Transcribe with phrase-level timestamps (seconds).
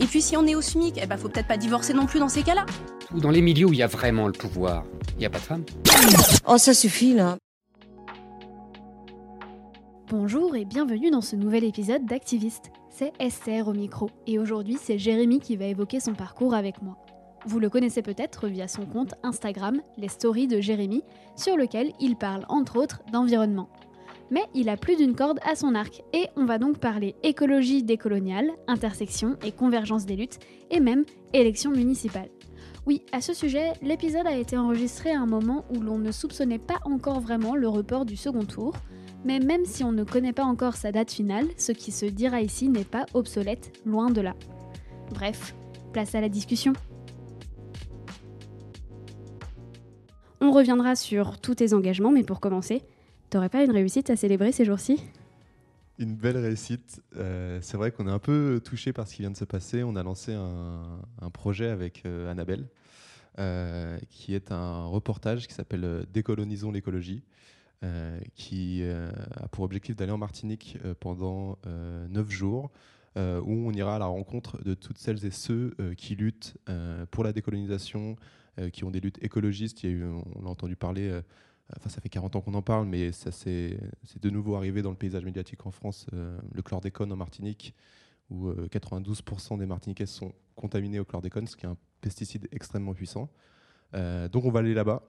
[0.00, 2.20] Et puis si on est au SMIC, eh ben faut peut-être pas divorcer non plus
[2.20, 2.64] dans ces cas-là.
[3.14, 5.38] Ou dans les milieux où il y a vraiment le pouvoir, il n'y a pas
[5.38, 5.64] de femmes.
[6.46, 7.36] Oh, ça suffit là.
[10.08, 12.70] Bonjour et bienvenue dans ce nouvel épisode d'Activiste.
[12.88, 16.96] C'est Esther au micro et aujourd'hui c'est Jérémy qui va évoquer son parcours avec moi.
[17.44, 21.02] Vous le connaissez peut-être via son compte Instagram, les stories de Jérémy,
[21.36, 23.68] sur lequel il parle entre autres d'environnement.
[24.30, 27.82] Mais il a plus d'une corde à son arc et on va donc parler écologie
[27.82, 30.38] décoloniale, intersection et convergence des luttes
[30.70, 32.30] et même élections municipales.
[32.86, 36.58] Oui, à ce sujet, l'épisode a été enregistré à un moment où l'on ne soupçonnait
[36.58, 38.74] pas encore vraiment le report du second tour,
[39.24, 42.40] mais même si on ne connaît pas encore sa date finale, ce qui se dira
[42.40, 44.34] ici n'est pas obsolète, loin de là.
[45.10, 45.54] Bref,
[45.92, 46.72] place à la discussion.
[50.40, 52.82] On reviendra sur tous tes engagements, mais pour commencer,
[53.30, 55.00] t'aurais pas une réussite à célébrer ces jours-ci?
[55.98, 57.02] Une belle réussite.
[57.16, 59.82] Euh, c'est vrai qu'on est un peu touché par ce qui vient de se passer.
[59.82, 62.68] On a lancé un, projet avec euh, Annabelle,
[63.38, 67.22] euh, qui est un reportage qui s'appelle Décolonisons l'écologie,
[68.34, 71.56] qui a pour objectif d'aller en Martinique pendant
[72.10, 72.70] neuf jours,
[73.16, 76.58] où on ira à la rencontre de toutes celles et ceux qui luttent
[77.10, 78.16] pour la décolonisation,
[78.74, 79.82] qui ont des luttes écologistes.
[79.82, 81.22] Il a on a entendu parler.
[81.70, 83.78] Euh, Enfin, ça fait 40 ans qu'on en parle, mais ça c'est
[84.20, 86.06] de nouveau arrivé dans le paysage médiatique en France.
[86.12, 87.74] euh, le chlordécone en Martinique,
[88.30, 92.94] où euh, 92% des Martiniquais sont contaminés au chlordécone, ce qui est un pesticide extrêmement
[92.94, 93.28] puissant.
[93.94, 95.02] Euh, donc on va aller là-bas.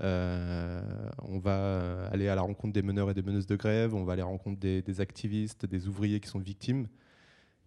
[0.00, 0.82] Euh,
[1.22, 3.94] on va euh, aller à la rencontre des meneurs et des meneuses de grève.
[3.94, 6.88] On va aller à la rencontre des, des activistes, des ouvriers qui sont victimes.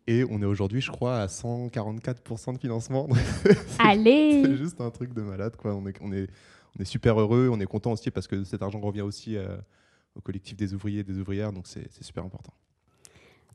[0.08, 3.08] Et on est aujourd'hui, je crois, à 144% de financement.
[3.80, 5.76] Allez C'est juste un truc de malade, quoi.
[5.76, 6.28] On est, on est,
[6.78, 9.58] on est super heureux, on est content aussi parce que cet argent revient aussi euh,
[10.16, 12.54] au collectif des ouvriers et des ouvrières, donc c'est super important.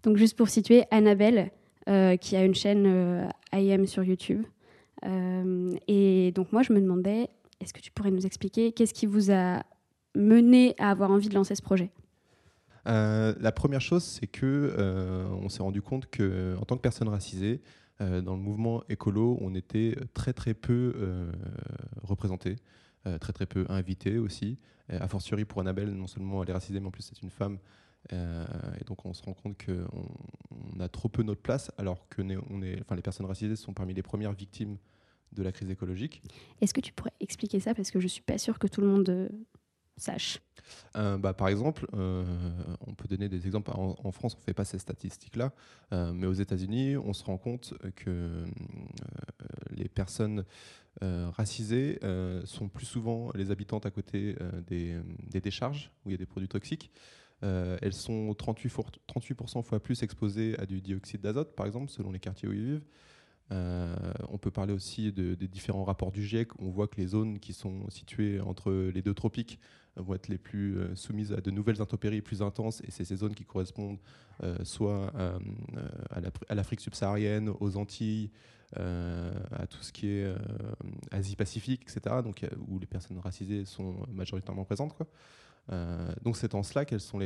[0.02, 1.50] Donc juste pour situer, Annabelle,
[1.88, 4.44] euh, qui a une chaîne euh, IM sur YouTube.
[5.04, 7.28] Euh, et donc moi, je me demandais,
[7.60, 9.64] est-ce que tu pourrais nous expliquer qu'est-ce qui vous a
[10.14, 11.90] mené à avoir envie de lancer ce projet?
[12.84, 14.74] La première chose, c'est que
[15.40, 17.60] on s'est rendu compte que, en tant que personne racisée,
[18.00, 20.92] dans le mouvement écolo, on était très très peu
[22.02, 22.56] représentés,
[23.20, 24.58] très très peu invités aussi.
[24.90, 27.30] Euh, a fortiori pour Annabelle, non seulement elle est racisée, mais en plus c'est une
[27.30, 27.58] femme.
[28.12, 28.44] Euh,
[28.80, 29.86] et donc on se rend compte qu'on
[30.76, 34.32] on a trop peu notre place, alors que les personnes racisées sont parmi les premières
[34.32, 34.76] victimes
[35.32, 36.22] de la crise écologique.
[36.60, 37.74] Est-ce que tu pourrais expliquer ça?
[37.74, 39.28] Parce que je suis pas sûre que tout le monde euh,
[39.96, 40.40] sache.
[40.96, 42.24] Euh, bah, par exemple, euh,
[42.86, 43.70] on peut donner des exemples.
[43.74, 45.52] En, France, on ne fait pas ces statistiques-là,
[45.92, 48.44] euh, mais aux États-Unis, on se rend compte que
[49.70, 50.44] les personnes
[51.00, 51.98] racisées
[52.44, 54.36] sont plus souvent les habitantes à côté
[54.66, 55.00] des,
[55.40, 56.90] décharges où il y a des produits toxiques.
[57.40, 62.12] Elles sont 38, fois- 38% fois plus exposées à du dioxyde d'azote, par exemple, selon
[62.12, 62.84] les quartiers où ils vivent.
[63.50, 66.48] On peut parler aussi de- des différents rapports du GIEC.
[66.58, 69.58] On voit que les zones qui sont situées entre les deux tropiques
[69.96, 72.80] vont être les plus euh, soumises à de nouvelles intempéries plus intenses.
[72.86, 73.98] Et c'est ces zones qui correspondent
[74.42, 75.38] euh, soit euh,
[75.76, 78.30] euh, à la- à l'Afrique subsaharienne, aux Antilles,
[78.78, 80.36] euh, à tout ce qui est euh,
[81.10, 84.96] Asie-Pacifique, etc., donc, euh, où les personnes racisées sont majoritairement présentes.
[85.70, 87.20] Euh, donc c'est en cela qu'elles sont,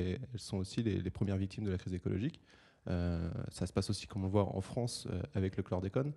[0.55, 2.41] aussi les, premières victimes de la crise écologique.
[2.89, 6.13] Euh, ça se passe aussi, comme on voit en France, euh, avec le chlordécone, euh,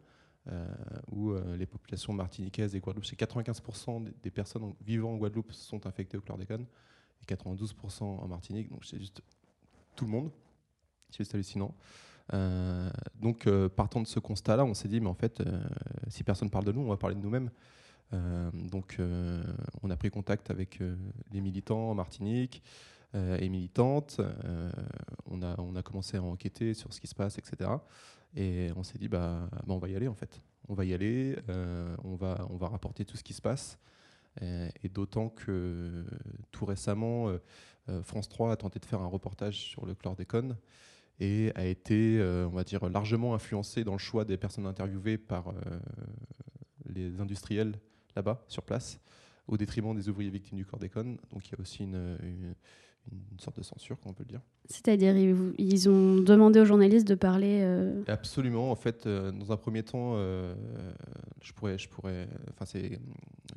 [1.12, 5.86] où euh, les populations martiniquaises et Guadeloupe, c'est 95% des, personnes vivant en Guadeloupe sont
[5.86, 6.66] infectées au chlordécone,
[7.22, 9.22] et 92% en Martinique, donc c'est juste
[9.96, 10.32] tout le monde.
[11.10, 11.74] C'est juste hallucinant.
[12.34, 12.90] Euh,
[13.20, 15.60] donc, euh, partant de ce constat-là, on s'est dit, mais en fait, euh,
[16.08, 17.50] si personne parle de nous, on va parler de nous-mêmes.
[18.14, 19.44] Euh, donc, euh,
[19.84, 20.96] on a pris contact avec euh,
[21.32, 22.62] les militants en Martinique.
[23.16, 24.22] et militante.
[25.26, 27.68] on, a, on a commencé à enquêter sur ce qui se passe, etc.
[28.36, 30.42] Et on s'est dit, bah, bah, on va y aller en fait.
[30.68, 31.36] On va y aller,
[32.04, 33.80] on, va, on va rapporter tout ce qui se passe.
[34.42, 36.06] Et, d'autant que
[36.52, 37.34] tout récemment,
[38.04, 40.56] France 3 a tenté de faire un reportage sur le chlordécone
[41.20, 45.52] et a été, on va dire, largement influencé dans le choix des personnes interviewées par
[46.86, 47.80] les industriels
[48.16, 49.00] là-bas, sur place,
[49.48, 51.18] au détriment des ouvriers victimes du chlordécone.
[51.32, 52.56] Donc il y a aussi une,
[53.40, 54.42] sorte de censure, on peut le dire.
[54.66, 57.62] C'est-à-dire, ils, ont demandé aux journalistes de parler.
[57.62, 58.72] Euh, Absolument.
[58.72, 60.54] En fait, euh, dans un premier temps, euh,
[61.42, 62.28] je pourrais, je pourrais.
[62.52, 63.00] Enfin, c'est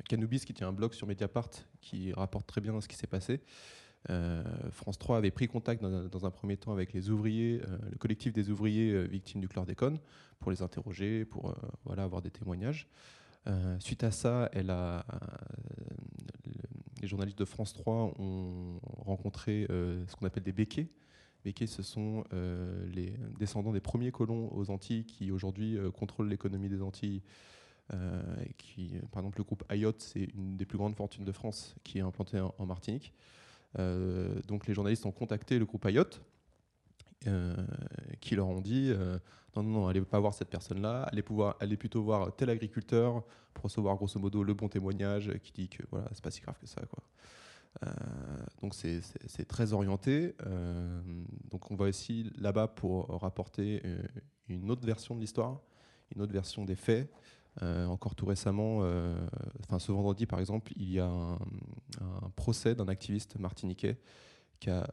[0.09, 1.49] Canubis qui tient un blog sur Mediapart
[1.81, 3.41] qui rapporte très bien ce qui s'est passé.
[4.71, 8.49] France 3 avait pris contact dans un, premier temps avec les ouvriers, le collectif des
[8.49, 9.97] ouvriers victimes du chlordécone,
[10.41, 11.55] pour les interroger, pour
[11.85, 12.89] voilà, avoir des témoignages.
[13.79, 15.05] Suite à ça, a,
[17.03, 20.87] les journalistes de France 3 ont rencontré euh, ce qu'on appelle des béquets.
[21.43, 26.29] Béquets, ce sont euh, les descendants des premiers colons aux Antilles qui aujourd'hui euh, contrôlent
[26.29, 27.21] l'économie des Antilles.
[28.57, 31.97] qui, par exemple, le groupe Ayotte, c'est une des plus grandes fortunes de France qui
[31.97, 33.13] est implantée en, Martinique.
[34.47, 36.21] donc les journalistes ont contacté le groupe Ayotte,
[38.21, 38.93] qui leur ont dit
[39.55, 41.23] non, non, non, allez pas voir cette personne-là, allez,
[41.59, 43.23] allez plutôt voir tel agriculteur
[43.53, 46.57] pour recevoir grosso modo le bon témoignage qui dit que voilà, c'est pas si grave
[46.59, 46.81] que ça.
[46.85, 47.03] Quoi.
[47.85, 47.89] Euh,
[48.61, 50.35] donc c'est très orienté.
[50.45, 51.01] Euh,
[51.49, 54.03] donc on va aussi là-bas pour rapporter euh,
[54.47, 55.59] une autre version de l'histoire,
[56.15, 57.11] une autre version des faits.
[57.61, 58.81] encore tout récemment,
[59.79, 61.39] ce vendredi par exemple, il y a un,
[62.01, 63.97] un procès d'un activiste martiniquais
[64.59, 64.87] qui a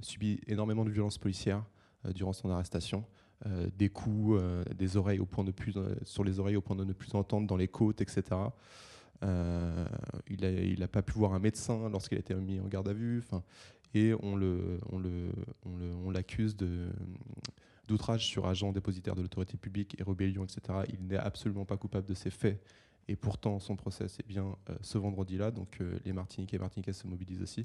[0.00, 1.64] subi énormément de violences policières
[2.14, 3.04] durant son arrestation.
[3.44, 6.62] Euh, des coups, euh, des oreilles au point de plus, euh, sur les oreilles au
[6.62, 8.24] point de ne plus entendre dans les côtes, etc.
[9.22, 13.22] il n'a pas pu voir un médecin lorsqu'il a été mis en garde à vue.
[13.94, 15.30] Et on le, on le,
[16.04, 16.88] on l'accuse de
[17.88, 20.80] d'outrage sur agent dépositaire de l'autorité publique et rébellion, etc.
[20.92, 22.60] Il n'est absolument pas coupable de ces faits.
[23.06, 25.52] Et pourtant, son procès, c'est bien ce vendredi-là.
[25.52, 27.64] Donc, les Martiniquais et Martiniquais se mobilisent aussi.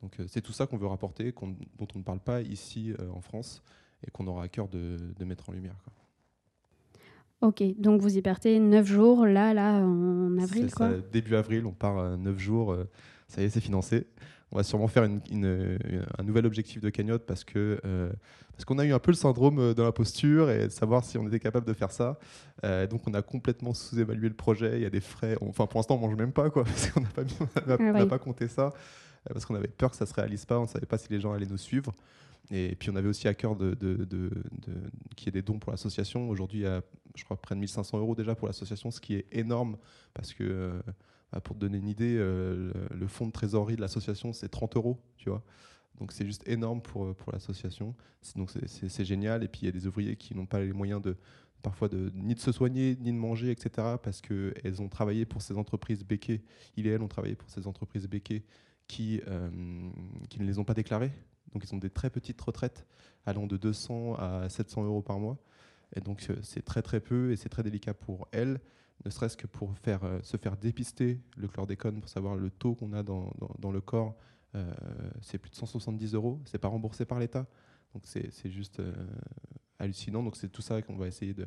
[0.00, 3.62] Donc, c'est tout ça qu'on veut rapporter, dont on ne parle pas ici en France
[4.06, 5.76] et qu'on aura à cœur de, mettre en lumière.
[7.40, 11.72] Ok, donc vous y partez 9 jours, là, là, en avril quoi Début avril, on
[11.72, 12.88] part 9 jours, euh,
[13.28, 14.06] ça y est, c'est financé.
[14.52, 15.78] On va sûrement faire une,
[16.18, 18.12] un nouvel objectif de cagnotte parce que euh,
[18.52, 21.06] parce qu'on a eu un peu le syndrome euh, de la posture et de savoir
[21.06, 22.18] si on était capable de faire ça.
[22.90, 24.76] donc on a complètement sous-évalué le projet.
[24.76, 25.38] Il y a des frais.
[25.40, 28.46] Enfin pour l'instant on mange même pas quoi parce qu'on n'a pas, ah pas compté
[28.46, 28.72] ça
[29.24, 30.58] parce qu'on avait peur que ça se réalise pas.
[30.58, 31.92] On savait pas si les gens allaient nous suivre.
[32.50, 33.74] Et puis on avait aussi à cœur de,
[35.16, 36.28] qu'il y ait des dons pour l'association.
[36.28, 36.82] Aujourd'hui, il y a,
[37.14, 39.76] je crois, près de 1500 euros déjà pour l'association, ce qui est énorme
[40.12, 44.32] parce que, euh, pour te donner une idée, euh, le fonds de trésorerie de l'association,
[44.32, 45.42] c'est 30 euros, tu vois.
[45.98, 47.94] Donc c'est juste énorme pour, pour l'association.
[48.36, 49.44] Donc c'est génial.
[49.44, 51.16] Et puis il y a des ouvriers qui n'ont pas les moyens de
[51.62, 53.96] parfois de, ni de se soigner, ni de manger, etc.
[54.02, 56.42] Parce qu'elles ont travaillé pour ces entreprises béquées.
[56.76, 58.44] Il et elles ont travaillé pour ces entreprises béquées
[58.88, 59.48] qui, euh,
[60.28, 61.12] qui ne les ont pas déclarées.
[61.52, 62.86] Donc ils ont des très petites retraites
[63.26, 65.38] allant de 200 à 700 euros par mois.
[65.94, 68.60] Et donc euh, c'est très très peu et c'est très délicat pour elles,
[69.04, 72.74] ne serait-ce que pour faire, euh, se faire dépister le chlordécone pour savoir le taux
[72.74, 74.14] qu'on a dans, dans, le corps.
[74.54, 74.72] Euh,
[75.20, 77.46] c'est plus de 170 euros, c'est pas remboursé par l'État.
[77.94, 78.80] Donc c'est juste
[79.78, 80.22] hallucinant.
[80.22, 81.44] Donc c'est tout ça qu'on va essayer de,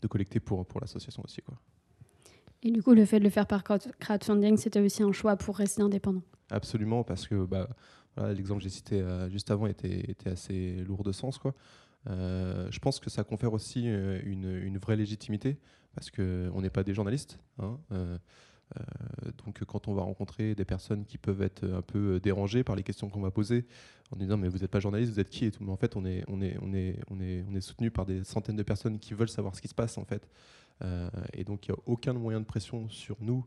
[0.00, 1.42] de, collecter pour, pour l'association aussi.
[1.42, 1.58] Quoi.
[2.62, 5.56] Et du coup, le fait de le faire par crowdfunding, c'était aussi un choix pour
[5.56, 7.68] rester indépendant Absolument, parce que bah,
[8.18, 11.40] L'exemple que j'ai cité euh, juste avant était, assez lourd de sens.
[12.08, 15.58] Euh, je pense que ça confère aussi euh, une, vraie légitimité,
[15.94, 17.38] parce qu'on n'est pas des journalistes.
[17.58, 17.78] Hein,
[19.44, 22.82] donc quand on va rencontrer des personnes qui peuvent être un peu dérangées par les
[22.82, 23.66] questions qu'on va poser,
[24.10, 25.50] en disant mais vous n'êtes pas journaliste, vous êtes qui.
[25.60, 29.28] Mais en fait on est, on est, soutenu par des centaines de personnes qui veulent
[29.28, 30.26] savoir ce qui se passe en fait.
[31.34, 33.44] et donc il n'y a aucun moyen de pression sur nous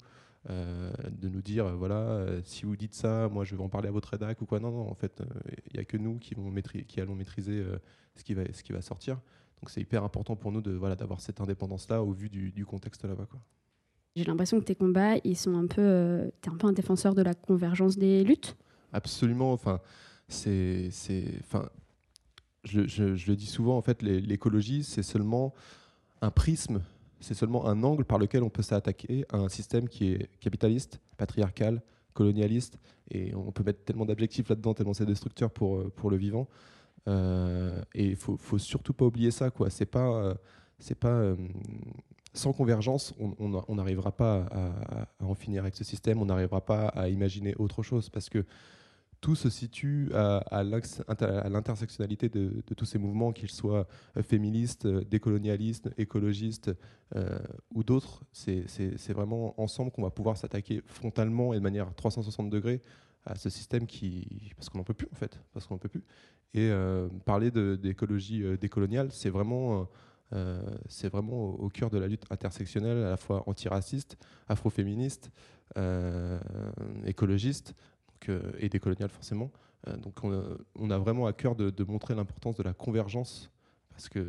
[0.49, 3.91] de nous dire voilà euh, si vous dites ça moi je vais en parler à
[3.91, 4.59] votre rédac ou quoi.
[4.59, 5.23] Non non en fait
[5.71, 6.53] il n'y a que nous qui, vont
[6.87, 7.77] qui allons maîtriser euh,
[8.15, 9.15] ce, qui va, ce qui va sortir.
[9.61, 12.51] Donc c'est hyper important pour nous de voilà d'avoir cette indépendance là au vu du,
[12.51, 13.39] du contexte là-bas quoi.
[14.15, 17.15] J'ai l'impression que tes combats ils sont un peu tu es un peu un défenseur
[17.15, 18.55] de la convergence des luttes.
[18.93, 19.79] Absolument enfin
[20.27, 20.89] c'est
[21.41, 21.69] enfin
[22.63, 25.53] je, je, je, le dis souvent en fait l'écologie c'est seulement
[26.21, 26.81] un prisme
[27.19, 30.99] c'est seulement un angle par lequel on peut s'attaquer à un système qui est capitaliste,
[31.17, 31.81] patriarcal,
[32.13, 32.79] colonialiste,
[33.11, 36.47] et on peut mettre tellement d'objectifs là-dedans, tellement c'est destructeur pour, euh, pour le vivant.
[37.07, 39.51] Euh, et il faut, faut surtout pas oublier ça.
[39.51, 39.69] quoi.
[39.69, 40.33] C'est pas, euh,
[40.79, 41.35] c'est pas
[42.33, 47.07] sans convergence, on n'arrivera pas à, en finir avec ce système, on n'arrivera pas à
[47.07, 48.45] imaginer autre chose, parce que
[49.25, 53.87] tout se situe à, l'intersectionnalité de, tous ces mouvements, qu'ils soient
[54.21, 56.71] féministes, décolonialistes, écologistes
[57.73, 58.21] ou d'autres.
[58.31, 62.83] C'est vraiment ensemble qu'on va pouvoir s'attaquer frontalement et de manière 360 degrés
[63.25, 66.03] à ce système qui parce qu'on n'en peut plus en fait parce qu'on peut plus
[66.53, 66.71] et
[67.25, 69.87] parler d'écologie décoloniale c'est vraiment
[70.33, 74.17] euh, c'est vraiment au, cœur de la lutte intersectionnelle, à la fois antiraciste,
[74.47, 75.29] afroféministe,
[75.77, 76.39] euh,
[77.05, 77.75] écologiste
[78.29, 79.51] euh, et décoloniale forcément.
[79.97, 83.51] donc on a, vraiment à cœur de, montrer l'importance de la convergence
[83.89, 84.25] parce que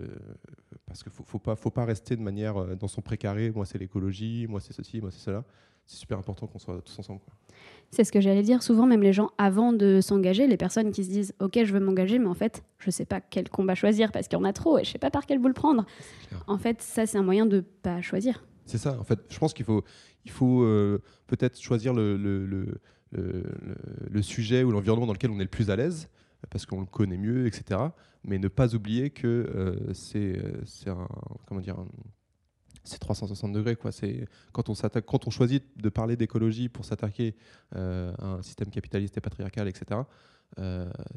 [0.85, 3.50] parce qu'il faut, faut pas faut pas rester de manière dans son précaré.
[3.50, 5.45] Moi c'est l'écologie, moi c'est ceci, moi c'est cela
[5.87, 7.21] c'est super important qu'on soit tous ensemble.
[7.91, 8.62] C'est ce que j'allais dire.
[8.62, 11.81] Souvent, même les gens, avant de s'engager, les personnes qui se disent Ok, je veux
[11.81, 14.45] m'engager, mais en fait, je ne sais pas quel combat choisir parce qu'il y en
[14.45, 15.87] a trop et je ne sais pas par quel bout le prendre.
[16.49, 18.45] En fait, ça, c'est un moyen de ne pas choisir.
[18.65, 18.99] C'est ça.
[18.99, 19.85] En fait, je pense qu'il faut,
[20.25, 22.81] il faut euh, peut-être choisir le, le, le,
[23.13, 26.09] le, sujet ou l'environnement dans lequel on est le plus à l'aise
[26.51, 27.81] parce qu'on le connaît mieux, etc.
[28.25, 31.09] Mais ne pas oublier que euh, c'est, euh, c'est un,
[31.47, 31.77] comment dire,
[32.85, 33.77] c'est 360 degrés.
[33.77, 33.93] Quoi.
[33.93, 37.35] C'est, quand, on quand on choisit de parler d'écologie pour s'attaquer
[37.75, 40.01] euh, à un système capitaliste et patriarcal, etc.,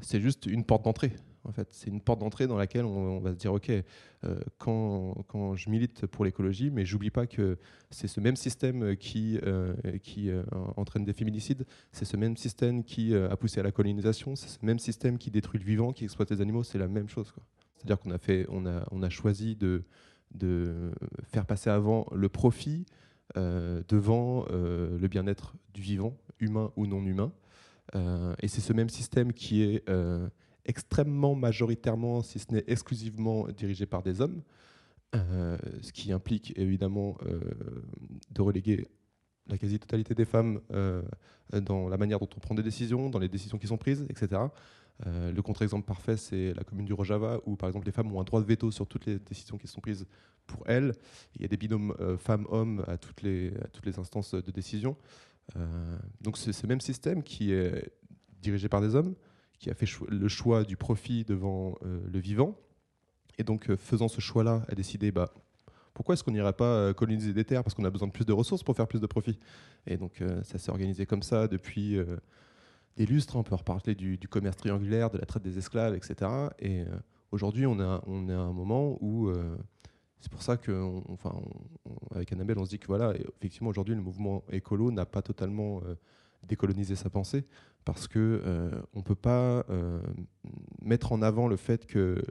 [0.01, 1.13] c'est juste une porte d'entrée.
[1.45, 1.69] En fait.
[1.71, 3.83] C'est une porte d'entrée dans laquelle on, va se dire, OK, euh,
[4.57, 7.57] quand, quand, je milite pour l'écologie, mais j'oublie pas que
[7.89, 9.39] c'est ce même système qui,
[10.03, 10.29] qui
[10.75, 14.63] entraîne des féminicides, c'est ce même système qui a poussé à la colonisation, c'est ce
[14.65, 17.33] même système qui détruit le vivant, qui exploite les animaux, c'est la même chose.
[17.77, 19.83] C'est-à-dire qu'on a, fait, on a, on a choisi de
[20.33, 20.91] de
[21.31, 22.85] faire passer avant le profit
[23.37, 27.31] euh, devant euh, le bien-être du vivant, humain ou non humain.
[27.95, 29.83] Euh, et c'est ce même système qui est
[30.65, 34.41] extrêmement majoritairement, si ce n'est exclusivement, dirigé par des hommes,
[35.13, 37.17] ce qui implique évidemment
[38.31, 38.87] de reléguer
[39.47, 40.61] la quasi-totalité des femmes
[41.51, 44.41] dans la manière dont on prend des décisions, dans les décisions qui sont prises, etc.
[45.07, 48.19] Euh, le contre-exemple parfait, c'est la commune du Rojava, où par exemple les femmes ont
[48.19, 50.05] un droit de veto sur toutes les décisions qui sont prises
[50.45, 50.93] pour elles.
[51.35, 53.53] Il y a des binômes euh, femmes-hommes à, toutes les
[53.97, 54.97] instances de décision.
[55.57, 57.91] Euh, donc c'est ce même système qui est
[58.41, 59.15] dirigé par des hommes,
[59.59, 62.55] qui a fait le choix du profit devant le vivant.
[63.37, 65.33] Et donc faisant ce choix-là, a décidé, bah,
[65.93, 67.63] pourquoi est-ce qu'on n'irait pas coloniser des terres?
[67.63, 69.37] Parce qu'on a besoin de plus de ressources pour faire plus de profit.
[69.85, 71.99] Et donc ça s'est organisé comme ça depuis
[72.99, 73.35] des lustres.
[73.35, 76.29] On peut reparler du, commerce triangulaire, de la traite des esclaves, etc.
[76.59, 76.85] Et euh,
[77.31, 79.57] aujourd'hui, on, on est à un moment où euh,
[80.19, 80.71] c'est pour ça que,
[82.31, 85.95] Annabelle, on se dit que voilà, effectivement, aujourd'hui, le mouvement écolo n'a pas totalement euh,
[86.47, 87.45] décolonisé sa pensée
[87.85, 89.65] parce que on peut pas
[90.81, 92.21] mettre en avant le fait que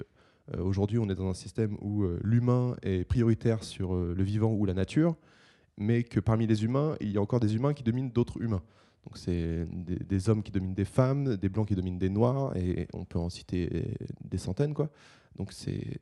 [0.56, 4.74] aujourd'hui, on est dans un système où l'humain est prioritaire sur le vivant ou la
[4.74, 5.16] nature,
[5.76, 8.62] mais que parmi les humains, il y a encore des humains qui dominent d'autres humains.
[9.04, 12.86] Donc c'est des, hommes qui dominent des femmes, des blancs qui dominent des noirs, et
[12.92, 14.74] on peut en citer des centaines.
[14.74, 14.90] Quoi.
[15.36, 16.00] Donc c'est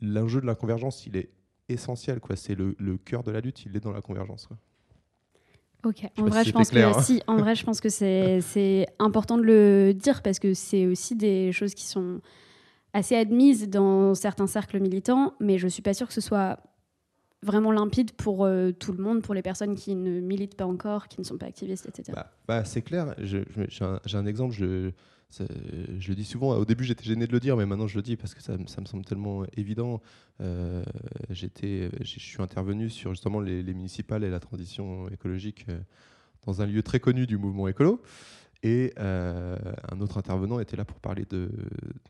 [0.00, 1.30] l'enjeu de la convergence, il est
[1.68, 2.20] essentiel.
[2.20, 2.36] Quoi.
[2.36, 2.74] C'est le,
[3.04, 4.48] cœur de la lutte, il est dans la convergence.
[5.84, 6.08] Ok.
[6.18, 7.00] En vrai, je pense que, hein.
[7.02, 11.14] si, en vrai, je pense que c'est important de le dire parce que c'est aussi
[11.14, 12.20] des choses qui sont
[12.92, 16.58] assez admises dans certains cercles militants, mais je suis pas sûre que ce soit
[17.42, 21.08] vraiment limpide pour euh, tout le monde, pour les personnes qui ne militent pas encore,
[21.08, 22.12] qui ne sont pas activistes, etc.
[22.14, 23.14] Bah, bah, c'est clair.
[23.18, 23.44] J'ai
[24.14, 24.54] un, exemple.
[24.54, 24.90] Je,
[25.30, 26.56] je, le dis souvent.
[26.56, 28.56] Au début, j'étais gêné de le dire, mais maintenant je le dis parce que ça,
[28.56, 30.00] me semble tellement évident.
[30.40, 30.84] Euh,
[31.30, 31.48] je
[32.04, 35.78] suis intervenu sur justement les, municipales et la transition écologique euh,
[36.46, 38.02] dans un lieu très connu du mouvement écolo.
[38.62, 41.24] Et un autre intervenant était là pour parler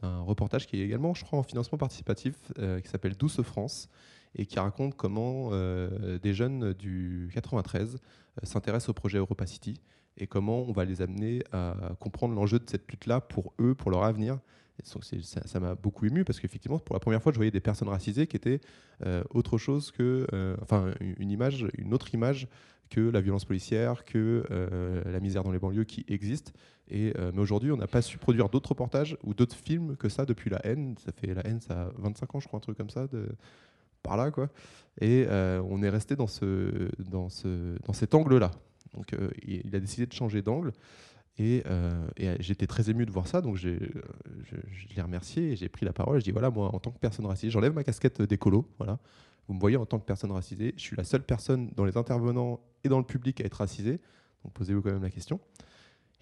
[0.00, 3.90] d'un reportage qui est également, je crois, en financement participatif, qui s'appelle Douce France,
[4.36, 9.80] et qui raconte comment euh, des jeunes du 93 euh, s'intéressent au projet Europa City
[10.16, 13.90] et comment on va les amener à comprendre l'enjeu de cette lutte-là pour eux, pour
[13.90, 14.38] leur avenir.
[14.82, 18.26] ça m'a beaucoup ému parce qu'effectivement, pour la première fois, je voyais des personnes racisées
[18.26, 18.60] qui étaient
[19.04, 20.26] euh, autre chose que,
[20.62, 22.48] enfin, une image, une autre image
[22.88, 24.44] que la violence policière, que
[25.06, 26.52] la misère dans les banlieues qui existe.
[26.88, 30.24] Et, mais aujourd'hui, on n'a pas su produire d'autres reportages ou d'autres films que ça
[30.24, 30.94] depuis La haine.
[31.04, 33.06] Ça fait La haine, ça a 25 ans, je crois, un truc comme ça,
[34.06, 34.48] par là, quoi.
[35.00, 38.50] Et euh, on est resté dans, ce, dans, ce, dans cet angle-là.
[38.94, 40.72] Donc euh, il a décidé de changer d'angle.
[41.38, 42.06] Et, euh,
[42.40, 43.68] j'étais très ému de voir ça, donc je,
[44.48, 46.18] je l'ai remercié et j'ai pris la parole.
[46.18, 48.66] Je dis voilà, moi, en tant que personne racisée, j'enlève ma casquette d'écolo.
[48.78, 48.98] Voilà.
[49.46, 51.96] Vous me voyez en tant que personne racisée, je suis la seule personne dans les
[51.96, 54.00] intervenants et dans le public à être racisée.
[54.44, 55.38] Donc posez-vous quand même la question.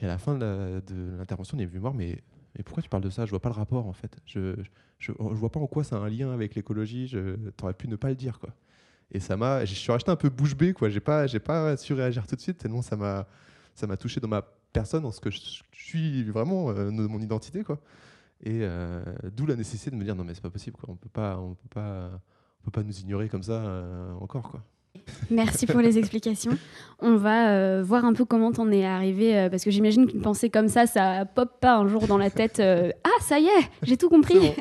[0.00, 0.82] Et à la fin de
[1.16, 2.18] l'intervention, on est venu voir, mais
[2.56, 3.26] mais pourquoi tu parles de ça?
[3.26, 4.16] Je vois pas le rapport en fait.
[4.26, 4.54] Je,
[4.98, 7.08] je, vois pas en quoi ça a un lien avec l'écologie.
[7.10, 8.50] Tu aurais pu ne pas le dire quoi.
[9.12, 10.88] Et ça m'a, je suis resté un peu bouche bée quoi.
[10.88, 13.26] J'ai pas, j'ai pas su réagir tout de suite tellement ça m'a,
[13.74, 14.42] ça m'a touché dans ma
[14.72, 15.38] personne, dans ce que je,
[15.72, 17.78] je suis vraiment, euh, de mon identité, quoi.
[18.42, 19.02] Et euh,
[19.36, 20.88] d'où la nécessité de me dire non mais c'est pas possible, quoi.
[20.92, 22.10] On peut pas, on peut pas,
[22.60, 24.62] on peut pas nous ignorer comme ça euh, encore, quoi.
[25.30, 26.56] Merci pour les explications.
[27.00, 30.22] On va euh, voir un peu comment t'en es arrivé, euh, parce que j'imagine qu'une
[30.22, 32.60] pensée comme ça, ça pop pas un jour dans la tête.
[32.60, 34.38] euh, ah, ça y est, j'ai tout compris.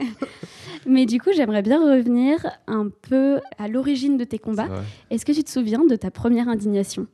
[0.87, 4.83] Mais du coup, j'aimerais bien revenir un peu à l'origine de tes combats.
[5.09, 7.07] Est-ce que tu te souviens de ta première indignation?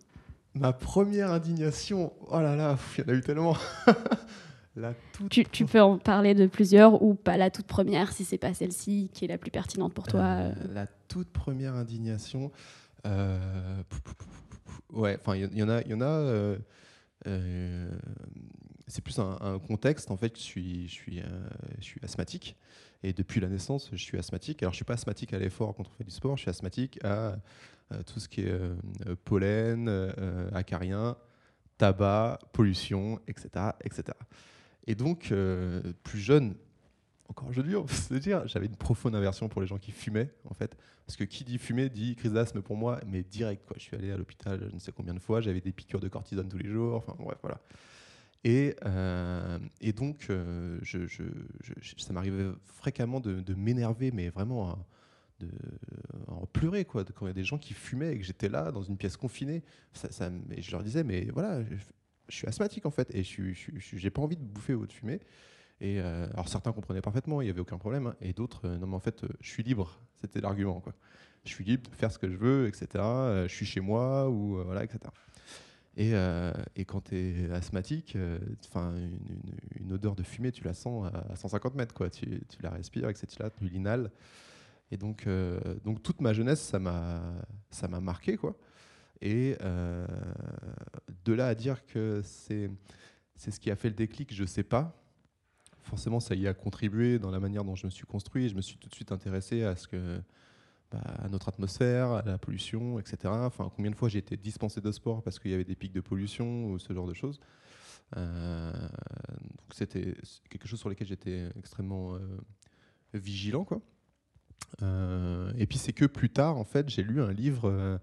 [0.56, 3.56] Ma première indignation, oh là là, il y en a eu tellement.
[4.76, 8.26] la toute tu, tu peux en parler de plusieurs ou pas la toute première, si
[8.26, 10.22] c'est pas celle-ci qui est la plus pertinente pour toi?
[10.22, 12.52] Euh, la toute première indignation.
[13.06, 13.38] euh,
[14.94, 15.82] ouais, enfin, il y, y en a.
[15.82, 16.58] Il y en a euh,
[17.28, 17.90] euh,
[18.88, 20.10] c'est plus un, un contexte.
[20.12, 21.24] En fait, je suis, je, suis, euh,
[21.78, 22.56] je suis asthmatique.
[23.04, 24.62] Et depuis la naissance, je suis asthmatique.
[24.62, 26.36] Alors, je suis pas asthmatique à l'effort quand on fait du sport.
[26.36, 27.38] Je suis asthmatique à
[27.92, 28.76] euh, tout ce qui est euh,
[29.24, 31.16] pollen, euh, acarien,
[31.78, 33.72] tabac, pollution, etc.
[33.84, 34.04] etc.
[34.86, 36.56] Et donc, euh, plus jeune,
[37.30, 40.34] encore aujourd'hui, on peut se dire, j'avais une profonde aversion pour les gens qui fumaient,
[40.50, 40.76] en fait.
[41.06, 43.76] Parce que qui dit fumer dit crise d'asthme pour moi, mais direct, quoi.
[43.78, 46.08] Je suis allé à l'hôpital je ne sais combien de fois, j'avais des piqûres de
[46.08, 47.60] cortisone tous les jours, enfin bref, voilà.
[48.44, 50.80] Et, euh, et donc, euh,
[51.98, 54.86] ça m'arrivait fréquemment de, m'énerver, mais vraiment hein,
[55.40, 55.50] de
[56.28, 57.04] en pleurer, quoi.
[57.04, 59.18] Quand il y a des gens qui fumaient et que j'étais là, dans une pièce
[59.18, 59.64] confinée,
[60.52, 61.76] et je leur disais, mais voilà, je,
[62.30, 65.20] suis asthmatique, en fait, et je j'ai pas envie de bouffer ou de fumer.
[65.82, 68.88] Et euh, alors certains comprenaient parfaitement, il n'y avait aucun problème, hein, et d'autres, non
[68.88, 70.84] mais en fait, je suis libre, c'était l'argument.
[71.46, 72.88] Je suis libre de faire ce que je veux, etc.
[72.96, 75.10] je suis chez moi, ou voilà, etc.
[76.00, 78.40] Et, euh, et quand tu es asthmatique, euh,
[79.82, 82.10] une, odeur de fumée, tu la sens à, à 150 mètres, quoi.
[82.10, 83.50] Tu, la respires, etc.
[83.58, 84.10] Tu l'inhales.
[84.92, 88.56] Et donc, euh, donc toute ma jeunesse, ça m'a marqué, quoi.
[89.22, 92.72] Et de là à dire que c'est
[93.36, 94.96] ce qui a fait le déclic, je sais pas
[95.82, 98.48] forcément, ça y a contribué dans la manière dont je me suis construit.
[98.48, 100.22] Je me suis tout de suite intéressé à ce que,
[100.92, 103.18] bah, à notre atmosphère, à la pollution, etc.
[103.26, 105.94] Enfin, combien de fois j'ai été dispensé de sport parce qu'il y avait des pics
[105.94, 107.40] de pollution ou ce genre de choses.
[108.18, 110.16] Euh, donc c'était
[110.50, 112.20] quelque chose sur lequel j'étais extrêmement euh,
[113.14, 113.82] vigilant, quoi.
[114.82, 118.00] Euh, et puis c'est que plus tard, en fait, j'ai lu un livre.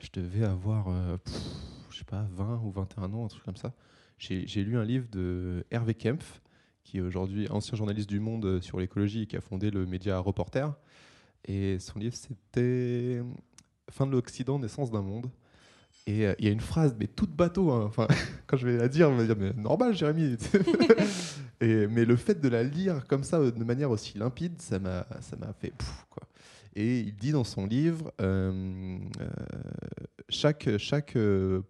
[0.00, 0.88] je devais avoir,
[1.90, 3.72] je sais pas, 20 ou 21 ans, un truc comme ça.
[4.18, 6.40] J'ai lu un livre de Hervé Kempf,
[6.82, 10.18] qui est aujourd'hui ancien journaliste du Monde sur l'écologie et qui a fondé le média
[10.18, 10.74] Reporter.
[11.46, 13.22] Et son livre, c'était
[13.90, 15.30] Fin de l'Occident, naissance d'un monde.
[16.06, 18.06] Et euh, il y a une phrase, mais toute bateau, hein, enfin,
[18.46, 20.36] quand je vais la dire, on va dire, mais normal, Jérémy.
[21.60, 24.78] et, mais le fait de la lire comme ça, euh, de manière aussi limpide, ça
[24.78, 25.06] m'a
[25.58, 25.72] fait
[26.14, 26.28] quoi.
[26.76, 29.26] Et il dit dans son livre, euh, euh,
[30.28, 31.16] chaque, chaque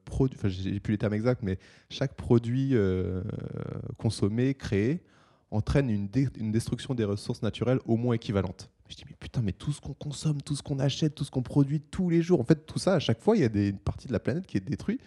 [0.07, 1.59] produit, enfin j'ai plus les termes exacts, mais
[1.91, 2.75] chaque produit
[3.99, 5.03] consommé, créé,
[5.51, 8.71] entraîne une, dé- une destruction des ressources naturelles au moins équivalente.
[8.95, 11.31] Je dis, mais putain, mais tout ce qu'on consomme, tout ce qu'on achète, tout ce
[11.33, 13.49] qu'on produit tous les jours, en fait, tout ça, à chaque fois, il y a
[13.49, 15.01] des, une partie de la planète qui est détruite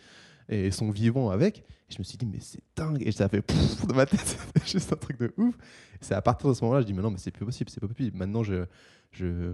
[0.50, 1.60] et sont vivants avec.
[1.90, 3.02] Et je me suis dit, mais c'est dingue.
[3.06, 5.58] Et ça fait pouf dans ma tête, juste un truc de ouf.
[6.02, 7.80] C'est à partir de ce moment-là, je dis, mais non, mais c'est plus possible, c'est
[7.80, 8.18] pas possible.
[8.18, 8.66] Maintenant, je
[9.12, 9.54] je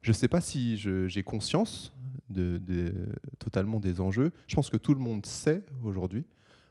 [0.00, 1.92] je sais pas si j'ai conscience
[2.30, 2.60] de-
[3.38, 4.32] totalement des enjeux.
[4.46, 6.24] Je pense que tout le monde sait aujourd'hui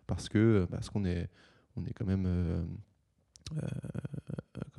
[0.08, 1.30] parce que parce qu'on est
[1.76, 2.64] on est quand même euh,
[3.58, 3.68] euh,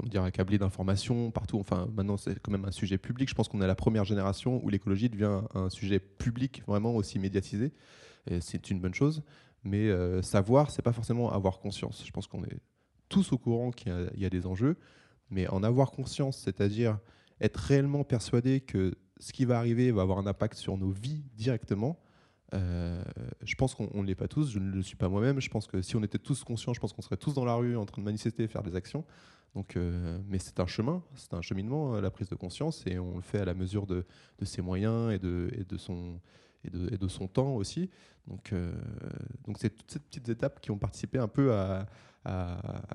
[0.05, 1.59] comment dire accablé d'informations partout.
[1.59, 3.29] Enfin, maintenant c'est quand même un sujet public.
[3.29, 7.19] Je pense qu'on est la première génération où l'écologie devient un sujet public vraiment aussi
[7.19, 7.73] médiatisé.
[8.41, 9.23] C'est une bonne chose.
[9.65, 12.05] Mais euh, savoir, c'est pas forcément avoir conscience.
[12.07, 12.61] Je pense qu'on est
[13.09, 14.77] tous au courant qu'il y, a des enjeux,
[15.31, 16.99] mais en avoir conscience, c'est-à-dire
[17.41, 21.25] être réellement persuadé que ce qui va arriver va avoir un impact sur nos vies
[21.35, 21.99] directement.
[22.53, 23.03] Euh,
[23.43, 25.41] je pense qu'on ne l'est pas tous, je ne le suis pas moi-même.
[25.41, 27.55] Je pense que si on était tous conscients, je pense qu'on serait tous dans la
[27.55, 29.05] rue en train de manifester et faire des actions.
[29.55, 32.99] Donc, euh, mais c'est un chemin, c'est un cheminement, euh, la prise de conscience, et
[32.99, 34.05] on le fait à la mesure de,
[34.43, 36.21] ses moyens et de, son,
[36.65, 37.89] et de, son temps aussi.
[38.27, 38.53] Donc,
[39.47, 41.87] donc c'est toutes ces petites étapes qui ont participé un peu à,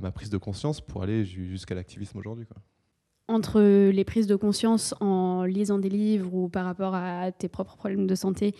[0.01, 2.45] ma prise de conscience pour aller ju- jusqu'à l'activisme aujourd'hui.
[3.29, 7.77] Entre les prises de conscience en lisant des livres ou par rapport à tes propres
[7.77, 8.53] problèmes de santé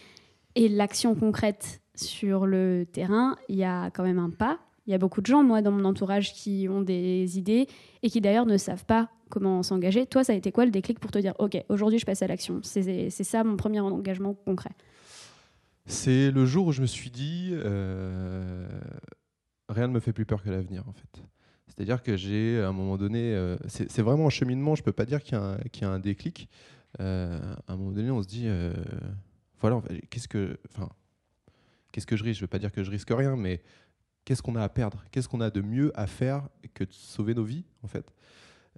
[0.56, 4.60] et l'action concrète sur le terrain, il y a quand même un pas.
[4.88, 7.68] Il y a beaucoup de gens, moi, dans mon entourage, qui ont des idées
[8.02, 10.08] et qui d'ailleurs ne savent pas comment s'engager.
[10.08, 12.28] Toi, ça a été quoi le déclic pour te dire, OK, aujourd'hui, je passe à
[12.28, 12.62] l'action?
[12.64, 14.72] C'est ça mon premier engagement concret.
[15.86, 18.68] C'est le jour où je me suis dit, euh,
[19.70, 21.24] rien ne me fait plus peur que l'avenir, en fait.
[21.68, 24.92] C'est-à-dire que j'ai, à un moment donné, euh, c'est vraiment un cheminement, je ne peux
[24.92, 26.50] pas dire qu'il y, a un- déclic.
[27.00, 28.48] Euh, à un moment donné, on se dit,
[29.62, 30.90] voilà, qu'est-ce que, enfin,
[31.92, 32.40] qu'est-ce que je risque?
[32.40, 33.62] Je ne veux pas dire que je risque rien, mais
[34.26, 35.04] qu'est-ce qu'on a à perdre?
[35.12, 38.06] Qu'est-ce qu'on a de mieux à faire que de sauver nos vies, en fait?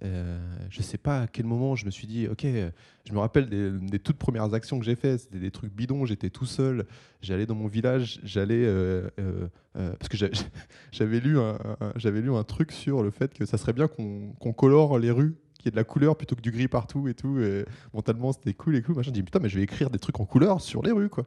[0.04, 3.48] Euh, je sais pas à quel moment je me suis dit, ok, je me rappelle
[3.48, 6.86] des, toutes premières actions que j'ai faites, c'était des trucs bidons, j'étais tout seul,
[7.20, 10.16] j'allais dans mon village, j'allais, euh, euh, parce que
[10.92, 11.56] j'avais lu, un,
[11.96, 15.36] j'avais lu un truc sur le fait que ça serait bien qu'on colore les rues
[15.62, 17.38] qu'il y ait de la couleur plutôt que du gris partout et tout.
[17.40, 18.96] Et mentalement, c'était cool et cool.
[18.96, 19.10] Machin.
[19.10, 21.24] Je dis putain, mais je vais écrire des trucs en couleur sur les rues, quoi.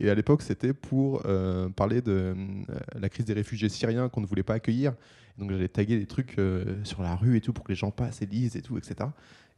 [0.00, 1.22] Et à l'époque, c'était pour
[1.76, 2.34] parler de
[2.94, 4.94] la crise des réfugiés syriens qu'on ne voulait pas accueillir.
[5.38, 7.92] Donc j'allais taguer des trucs euh, sur la rue et tout pour que les gens
[7.92, 9.08] passent et lisent et tout, etc.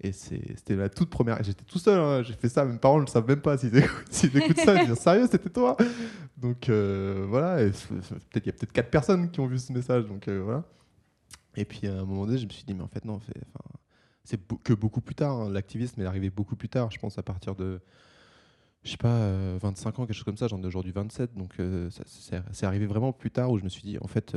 [0.02, 1.42] Et c'était la toute première.
[1.42, 2.22] J'étais tout seul, hein.
[2.22, 4.82] j'ai fait ça, mes parents ne savent même pas s'ils écoutent, écoutent ça.
[4.82, 5.76] Ils sérieux, c'était toi?
[6.36, 10.06] Donc euh, voilà, il y a peut-être quatre personnes qui ont vu ce message.
[10.06, 10.64] Donc euh, voilà.
[11.56, 13.20] Et puis à un moment donné, je me suis dit, mais en fait, non,
[14.30, 15.36] c'est que beaucoup plus tard.
[15.36, 15.50] Hein.
[15.50, 17.80] L'activisme est arrivé beaucoup plus tard, je pense à partir de
[18.82, 21.54] je sais pas, 25 ans, quelque chose comme ça, j'en ai aujourd'hui 27, donc
[21.90, 24.34] c'est arrivé vraiment plus tard où je me suis dit, en fait,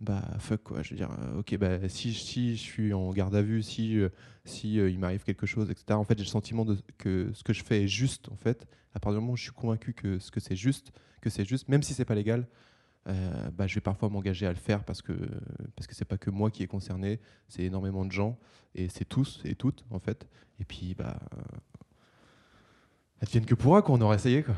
[0.00, 3.34] bah fuck quoi je veux dire euh, ok bah si, si je suis en garde
[3.34, 4.10] à vue si euh,
[4.44, 6.64] si euh, il m'arrive quelque chose etc en fait j'ai le sentiment
[6.98, 9.42] que ce que je fais est juste en fait à partir du moment où je
[9.42, 12.46] suis convaincu que ce que c'est juste que c'est juste même si c'est pas légal
[13.52, 15.12] bah, je vais parfois m'engager à le faire parce que
[15.76, 18.38] parce que c'est pas que moi qui est concerné c'est énormément de gens
[18.74, 20.26] et c'est tous et toutes en fait.
[20.60, 21.18] Et puis bah
[23.20, 24.54] advienne que pourra qu'on aurait essayé quoi.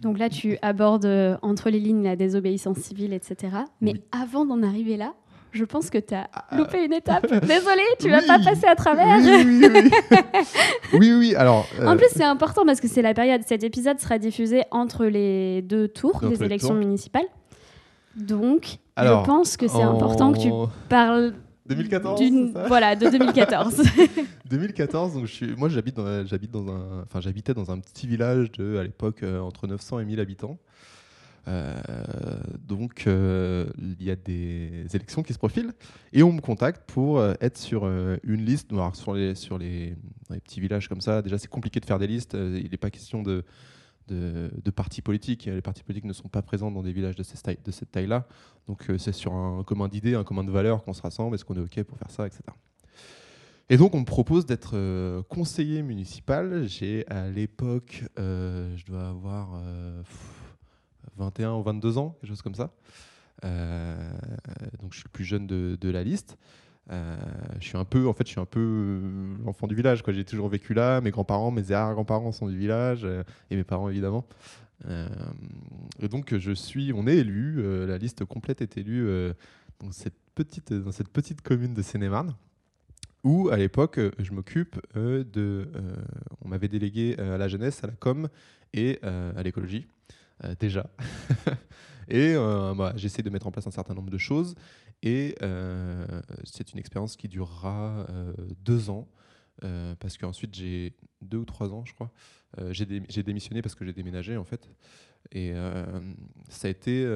[0.00, 3.58] Donc là, tu abordes euh, entre les lignes la désobéissance civile, etc.
[3.80, 5.14] Mais avant d'en arriver là,
[5.52, 7.26] je pense que tu as ah, loupé une étape.
[7.46, 9.18] Désolée, tu ne vas pas passer à travers.
[9.18, 9.62] Oui,
[10.94, 11.34] oui, oui.
[11.36, 13.42] Alors, En euh, plus, c'est important parce que c'est la période.
[13.46, 17.26] Cet épisode sera diffusé entre les deux tours des élections municipales.
[18.16, 20.50] Donc, je pense que c'est important que tu
[20.88, 21.34] parles
[21.70, 22.20] 2014
[22.66, 23.82] Voilà, de 2014.
[24.46, 28.08] 2014, donc je suis, moi j'habite dans, j'habite dans un, enfin j'habitais dans un petit
[28.08, 30.58] village de, à l'époque, euh, entre 900 et 1000 habitants.
[31.48, 31.74] Euh,
[32.66, 35.72] donc euh, il y a des élections qui se profilent
[36.12, 38.72] et on me contacte pour être sur une liste.
[38.72, 39.34] Alors, sur les,
[40.28, 42.34] petits villages comme ça, déjà c'est compliqué de faire des listes.
[42.34, 43.44] il n'est pas question de
[44.10, 45.46] de, partis politiques.
[45.46, 48.26] Les partis politiques ne sont pas présents dans des villages de, cette taille-là.
[48.66, 51.34] Donc euh, c'est sur un commun d'idées, un commun de valeurs qu'on se rassemble.
[51.34, 52.42] Est-ce qu'on est OK pour faire ça, etc.
[53.68, 56.66] Et donc on me propose d'être euh, conseiller municipal.
[56.66, 59.60] J'ai à l'époque, euh, je dois avoir
[61.16, 62.70] 21 ou 22 ans, quelque chose comme ça.
[63.42, 66.36] donc je suis le plus jeune de, la liste.
[66.90, 67.16] Euh,
[67.60, 70.02] je suis un peu, en fait, je suis un peu euh, l'enfant du village.
[70.08, 71.00] J'ai toujours vécu là.
[71.00, 74.26] Mes grands-parents, mes arrière-grands-parents sont du village euh, et mes parents évidemment.
[76.00, 77.62] et donc je suis, on est élu.
[77.86, 79.06] la liste complète est élue
[79.78, 82.34] dans cette petite, dans cette petite commune de Seine-et-Marne
[83.22, 85.68] où à l'époque je m'occupe de,
[86.42, 88.30] on m'avait délégué à la jeunesse, à la com
[88.72, 89.86] et à l'écologie
[90.58, 90.90] déjà.
[92.08, 94.54] et bah, j'essaie de mettre en place un certain nombre de choses
[95.02, 96.04] et euh,
[96.44, 99.08] c'est une expérience qui durera euh, deux ans,
[99.64, 102.10] euh, parce qu'ensuite j'ai deux ou trois ans, je crois.
[102.70, 104.68] j'ai démissionné parce que j'ai déménagé en fait.
[105.32, 105.52] Et
[106.48, 107.06] ça a été,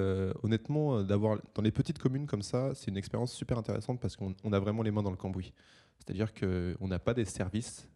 [0.43, 4.35] honnêtement, d'avoir dans les petites communes comme ça, c'est une expérience super intéressante parce qu'on
[4.53, 5.53] a vraiment les mains dans le cambouis.
[5.99, 7.89] C'est-à-dire qu'on n'a pas des services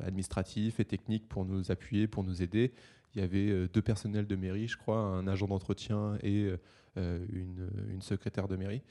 [0.00, 2.72] administratifs et techniques pour nous appuyer, pour nous aider.
[3.16, 6.52] Il y avait deux personnels de mairie, je crois, un agent d'entretien et
[6.98, 8.82] euh, une, secrétaire de mairie.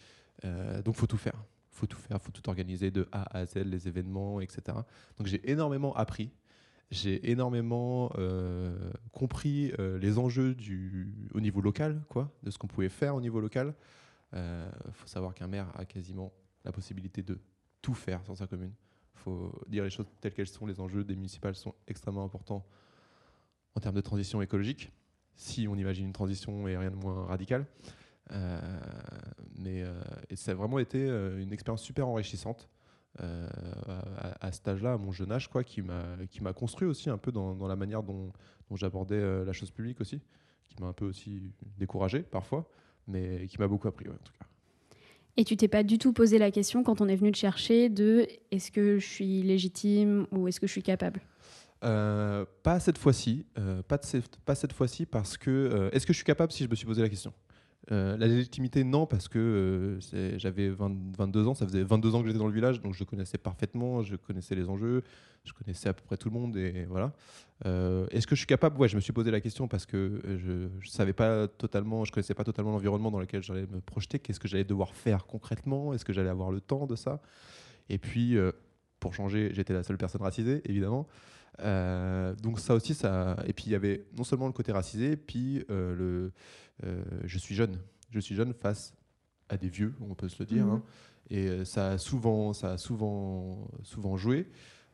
[0.44, 1.44] Euh, donc, faut tout faire.
[1.72, 4.78] Faut tout faire, faut tout organiser de A à Z, les événements, etc.
[5.18, 6.32] Donc, j'ai énormément appris
[6.92, 12.90] j'ai énormément euh, compris les enjeux du, au niveau local, quoi, de ce qu'on pouvait
[12.90, 13.74] faire au niveau local.
[14.34, 16.32] Il faut savoir qu'un maire a quasiment
[16.64, 17.40] la possibilité de
[17.82, 18.72] tout faire sur sa commune.
[19.16, 20.68] Il faut dire les choses telles qu'elles sont.
[20.68, 22.64] Les enjeux des municipales sont extrêmement importants
[23.76, 24.92] en termes de transition écologique
[25.36, 27.66] si on imagine une transition et rien de moins radical.
[28.32, 28.60] Euh,
[29.58, 29.94] mais euh,
[30.34, 32.70] ça a vraiment été euh, une expérience super enrichissante.
[33.18, 37.68] à, cet âge-là, à mon jeune âge, quoi, qui m'a construit aussi un peu dans,
[37.68, 38.32] la manière dont,
[38.74, 40.20] j'abordais la chose publique aussi,
[40.68, 42.70] qui m'a un peu aussi découragé parfois,
[43.08, 44.46] mais qui m'a beaucoup appris en tout cas.
[45.38, 47.88] Et tu t'es pas du tout posé la question quand on est venu te chercher
[47.88, 51.22] de est-ce que je suis légitime ou est-ce que je suis capable?
[51.86, 56.26] Euh, pas cette fois-ci, euh, pas, cette fois-ci parce que euh, est-ce que je suis
[56.26, 57.34] capable si je me suis posé la question?
[57.91, 60.00] La légitimité, non, parce que
[60.38, 63.38] j'avais 22 ans, ça faisait 22 ans que j'étais dans le village, donc je connaissais
[63.38, 65.04] parfaitement, je connaissais les enjeux,
[65.43, 67.13] je connaissais à peu près tout le monde, et voilà.
[67.63, 68.80] est-ce que je suis capable?
[68.80, 72.12] Ouais, je me suis posé la question parce que je, je savais pas totalement, je
[72.12, 74.17] connaissais pas totalement l'environnement dans lequel j'allais me projeter.
[74.17, 77.21] Qu'est-ce que j'allais devoir faire concrètement Est-ce que j'allais avoir le temps de ça?
[77.89, 78.36] Et puis,
[79.00, 81.08] pour changer, j'étais la seule personne racisée, évidemment.
[81.62, 83.38] Euh, donc ça aussi, ça.
[83.48, 86.32] Et puis il y avait non seulement le côté racisé, puis euh, le.
[86.86, 87.78] euh, je suis jeune.
[88.12, 88.94] Je suis jeune face
[89.50, 90.65] à des vieux, on peut se le dire.
[90.65, 90.72] Mhm.
[90.74, 90.84] hein.
[91.30, 94.48] Et ça a souvent, ça a souvent, souvent joué.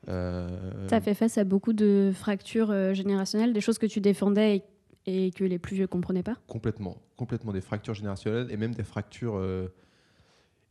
[0.07, 4.63] Euh, Ça fait face à beaucoup de fractures euh, générationnelles, des choses que tu défendais
[5.05, 6.37] et, et que les plus vieux comprenaient pas?
[6.47, 9.67] Complètement, complètement des fractures générationnelles et même des fractures euh,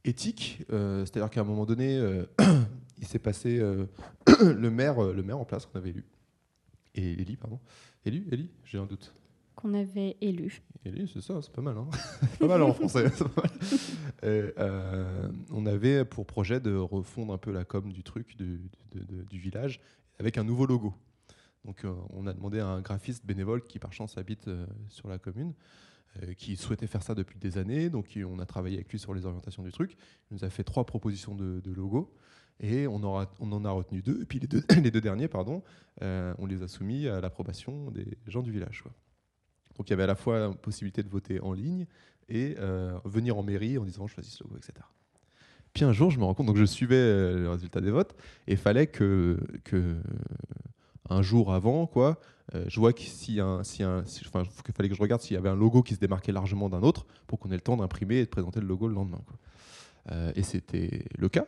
[0.04, 0.62] éthiques.
[0.72, 2.24] Euh, C'est-à-dire qu'à un moment donné, euh,
[2.98, 3.86] il s'est passé euh,
[4.42, 6.04] le maire, le maire en place qu'on avait élu
[6.94, 7.60] et élu, pardon,
[8.04, 9.14] élu, élu, j'ai un doute.
[9.54, 10.60] Qu'on avait élu.
[10.84, 11.86] Élu, c'est ça, c'est pas mal, hein
[12.32, 13.08] C'est pas mal en français.
[13.14, 13.50] c'est pas mal.
[14.22, 18.60] Et, euh, on avait pour projet de refondre un peu la com du truc, du,
[18.92, 19.80] de- de- du village,
[20.18, 20.94] avec un nouveau logo.
[21.64, 25.09] Donc euh, on a demandé à un graphiste bénévole qui par chance habite euh, sur
[25.09, 25.53] la commune,
[26.23, 27.90] euh, qui souhaitait faire ça depuis des années.
[27.90, 29.96] Donc on a travaillé avec lui sur les orientations du truc.
[30.31, 32.12] Il nous a fait trois propositions de, de logos.
[32.62, 34.20] Et on, en a retenu deux.
[34.20, 34.46] Et puis les
[34.90, 35.62] deux, derniers, pardon,
[36.03, 38.85] on les a soumis à l'approbation des gens du village.
[39.79, 41.87] Donc il y avait à la fois la possibilité de voter en ligne
[42.29, 42.57] et
[43.07, 44.75] venir en mairie en disant choisis ce logo, etc.
[45.73, 48.14] Puis un jour, je me rends compte, donc je suivais le résultat des votes,
[48.46, 49.38] et il fallait que
[51.11, 52.18] un jour avant, quoi,
[52.55, 53.03] euh, je vois que
[54.75, 57.07] fallait que je regarde s'il y avait un logo qui se démarquait largement d'un autre
[57.27, 59.23] pour qu'on ait le temps d'imprimer et de présenter le logo le lendemain.
[60.11, 61.46] Euh, et c'était le cas.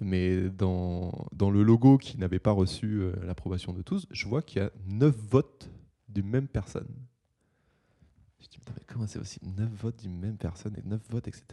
[0.00, 4.42] Mais dans, dans le logo qui n'avait pas reçu euh, l'approbation de tous, je vois
[4.42, 5.70] qu'il y a 9 votes
[6.08, 6.88] d'une même personne.
[8.42, 9.46] Je dis, mais comment c'est possible?
[9.56, 11.44] 9 votes d'une même personne et 9 votes, etc.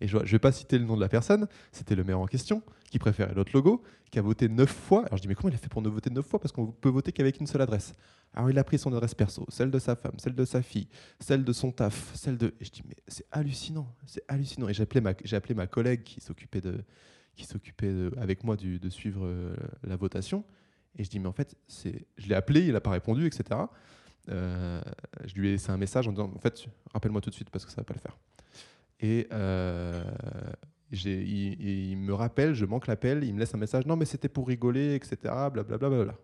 [0.00, 2.26] Et je ne vais pas citer le nom de la personne, c'était le maire en
[2.26, 5.00] question qui préférait l'autre logo, qui a voté 9 fois.
[5.06, 6.40] Alors je dis, mais comment il a fait pour ne voter 9 fois?
[6.40, 7.94] Parce qu'on peut voter qu'avec une seule adresse.
[8.32, 10.88] Alors il a pris son adresse perso, celle de sa femme, celle de sa fille,
[11.18, 12.54] celle de son taf, celle de.
[12.60, 14.68] Et je dis, mais c'est hallucinant, c'est hallucinant.
[14.68, 16.80] Et j'ai appelé ma, appelé ma collègue qui s'occupait de,
[17.34, 20.44] qui s'occupait avec moi de suivre euh, la votation.
[20.96, 21.56] Et je dis, mais en fait,
[22.18, 23.60] je l'ai appelé, il n'a pas répondu, etc.
[24.28, 24.80] Euh,
[25.24, 27.64] je lui ai laissé un message en disant, en fait, rappelle-moi tout de suite parce
[27.64, 28.16] que ça va pas le faire.
[29.00, 30.04] Et euh,
[30.92, 34.46] il, me rappelle, je manque l'appel, il me laisse un message, non mais c'était pour
[34.48, 35.16] rigoler, etc.
[35.52, 36.04] Blablabla.
[36.04, 36.14] Bla,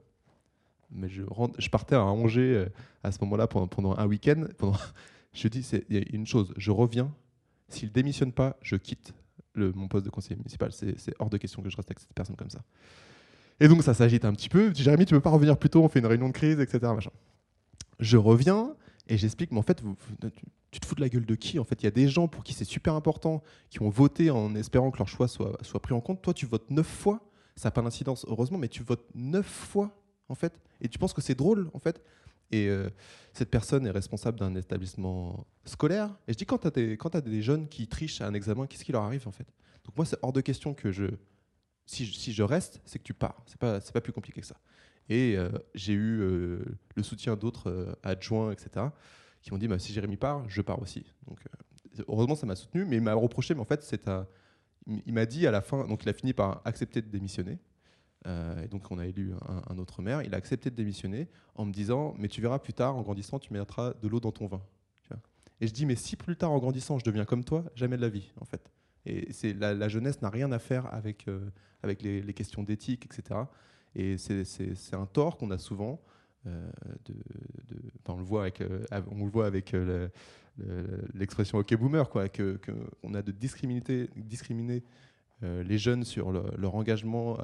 [0.90, 1.22] mais je,
[1.58, 2.68] je partais à Angers euh,
[3.02, 4.44] à ce moment-là pendant, pendant un week-end.
[4.58, 4.76] Pendant,
[5.32, 7.12] je dis, c'est- y a une chose, je reviens,
[7.68, 9.14] s'il démissionne pas, je quitte
[9.54, 10.70] le, mon poste de conseiller municipal.
[10.72, 12.60] C'est hors de question que je reste avec cette personne comme ça.
[13.58, 14.72] Et donc ça s'agite un petit peu.
[14.74, 16.78] Jérémy, tu peux pas revenir plus tôt, on fait une réunion de crise, etc.
[16.94, 17.10] machin.
[18.00, 18.74] Je reviens
[19.08, 19.96] et j'explique, mais en fait, vous-
[20.70, 22.28] tu, te fous de la gueule de qui En fait, il y a des gens
[22.28, 25.80] pour qui c'est super important, qui ont voté en espérant que leur choix soit, soit
[25.80, 26.22] pris en compte.
[26.22, 27.20] Toi, tu votes neuf fois,
[27.54, 29.90] ça n'a pas d'incidence, heureusement, mais tu votes neuf fois,
[30.28, 32.02] en fait, et tu penses que c'est drôle, en fait.
[32.52, 32.90] Et euh,
[33.32, 36.14] cette personne est responsable d'un établissement scolaire.
[36.28, 38.92] Et je dis, quand tu as, des- jeunes qui trichent à un examen, qu'est-ce qui
[38.92, 39.46] leur arrive, en fait?
[39.84, 41.06] Donc moi, c'est hors de question que je...
[41.88, 43.40] Si je, reste, c'est que tu pars.
[43.46, 44.56] C'est pas, pas plus compliqué que ça.
[45.08, 46.64] Et euh, j'ai eu euh,
[46.94, 48.86] le soutien d'autres euh, adjoints, etc.,
[49.42, 51.04] qui m'ont dit bah, si Jérémy part, je pars aussi.
[51.28, 51.38] Donc,
[52.08, 54.26] heureusement, ça m'a soutenu, mais il m'a reproché, mais en fait, c'est un-
[55.06, 57.58] il m'a dit à la fin, donc il a fini par accepter de démissionner.
[58.60, 59.34] Et donc, on a élu
[59.70, 60.20] un, autre maire.
[60.22, 63.38] Il a accepté de démissionner en me disant mais tu verras plus tard, en grandissant,
[63.38, 64.62] tu mettras de l'eau dans ton vin.
[65.60, 68.02] Et je dis mais si plus tard, en grandissant, je deviens comme toi, jamais de
[68.02, 68.68] la vie, en fait.
[69.04, 71.26] Et la, jeunesse n'a rien à faire avec,
[71.84, 73.46] avec les questions d'éthique, etc.
[73.96, 74.44] Et c'est-
[74.94, 76.00] un tort qu'on a souvent.
[76.46, 76.70] euh,
[78.14, 78.84] on le voit avec, euh,
[79.74, 80.10] euh, le-
[80.64, 82.28] le- l'expression OK boomer, quoi,
[83.14, 84.84] a de discriminer,
[85.42, 87.36] les jeunes sur le- leur engagement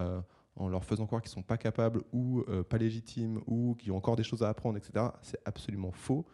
[0.57, 4.17] en leur faisant croire qu'ils sont pas capables ou pas légitimes ou qui ont encore
[4.17, 5.07] des choses à apprendre, etc.
[5.23, 6.25] C'est absolument faux.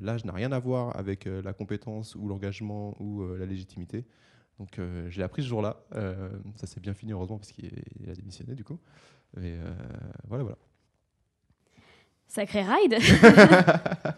[0.00, 4.04] L'âge n'a rien à voir avec la compétence ou l'engagement ou la légitimité.
[4.58, 4.76] Donc
[5.16, 5.82] l'ai appris ce jour-là.
[6.56, 8.78] Ça s'est bien fini heureusement parce qu'il il a démissionné du coup.
[9.36, 9.72] Mais euh,
[10.28, 10.58] voilà, voilà.
[12.28, 12.96] Sacré ride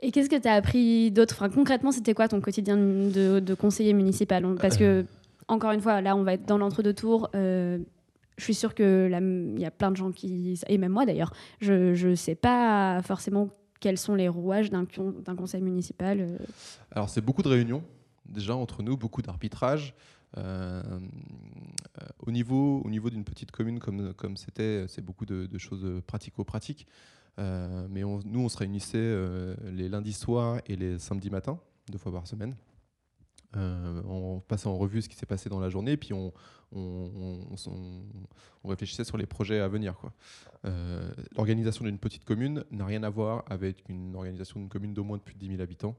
[0.00, 1.34] Et qu'est-ce que tu as appris d'autre?
[1.36, 4.44] Enfin, Concrètement, c'était quoi ton quotidien de, de conseiller municipal?
[4.60, 5.04] Parce que,
[5.48, 7.28] encore une fois, là, on va être dans l'entre-deux tours.
[7.34, 7.78] euh,
[8.36, 10.60] je suis sûre que là, il y a plein de gens qui.
[10.68, 13.48] Et même moi d'ailleurs, je ne sais pas forcément
[13.80, 16.20] quels sont les rouages d'un con- d'un conseil municipal.
[16.20, 16.36] euh.
[16.92, 17.82] Alors, c'est beaucoup de réunions,
[18.26, 19.94] déjà, entre nous, beaucoup d'arbitrage.
[20.36, 20.82] Euh,
[22.18, 26.86] au niveau, au niveau d'une petite commune comme c'était, c'est beaucoup de, choses pratico-pratiques.
[27.38, 31.58] Euh, mais nous, on se réunissait euh, les lundis soirs et les samedis matins,
[31.90, 32.56] deux fois par semaine.
[33.54, 36.32] On passait en revue ce qui s'est passé dans la journée, puis on,
[38.64, 39.94] réfléchissait sur les projets à venir.
[41.34, 45.18] L'organisation d'une petite commune n'a rien à voir avec une organisation d'une commune d'au moins
[45.18, 45.96] plus de 10 000 habitants.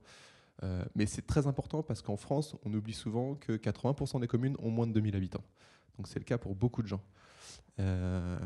[0.64, 4.56] Euh, mais c'est très important parce qu'en France, on oublie souvent que 80% des communes
[4.60, 5.44] ont moins de 2000 habitants.
[5.98, 7.02] Donc c'est le cas pour beaucoup de gens.
[7.80, 8.38] Euh,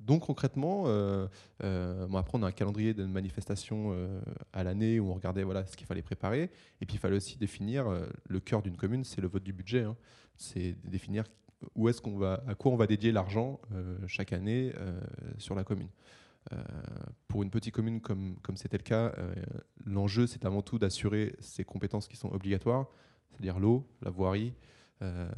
[0.00, 1.26] donc concrètement, euh,
[1.64, 4.20] euh, bon, après on a un calendrier de manifestations euh,
[4.52, 6.50] à l'année où on regardait voilà, ce qu'il fallait préparer.
[6.80, 7.86] Et puis il fallait aussi définir
[8.28, 9.82] le cœur d'une commune, c'est le vote du budget.
[9.82, 9.96] hein.
[10.36, 11.24] C'est définir
[11.74, 13.60] où est-ce qu'on va, à quoi on va dédier l'argent
[14.06, 14.72] chaque année
[15.38, 15.88] sur la commune.
[16.52, 16.56] Euh,
[17.26, 19.34] pour une petite commune comme c'était le cas, euh,
[19.84, 22.86] l'enjeu c'est avant tout d'assurer ces compétences qui sont obligatoires,
[23.30, 24.54] c'est-à-dire l'eau, la voirie,
[25.02, 25.28] euh,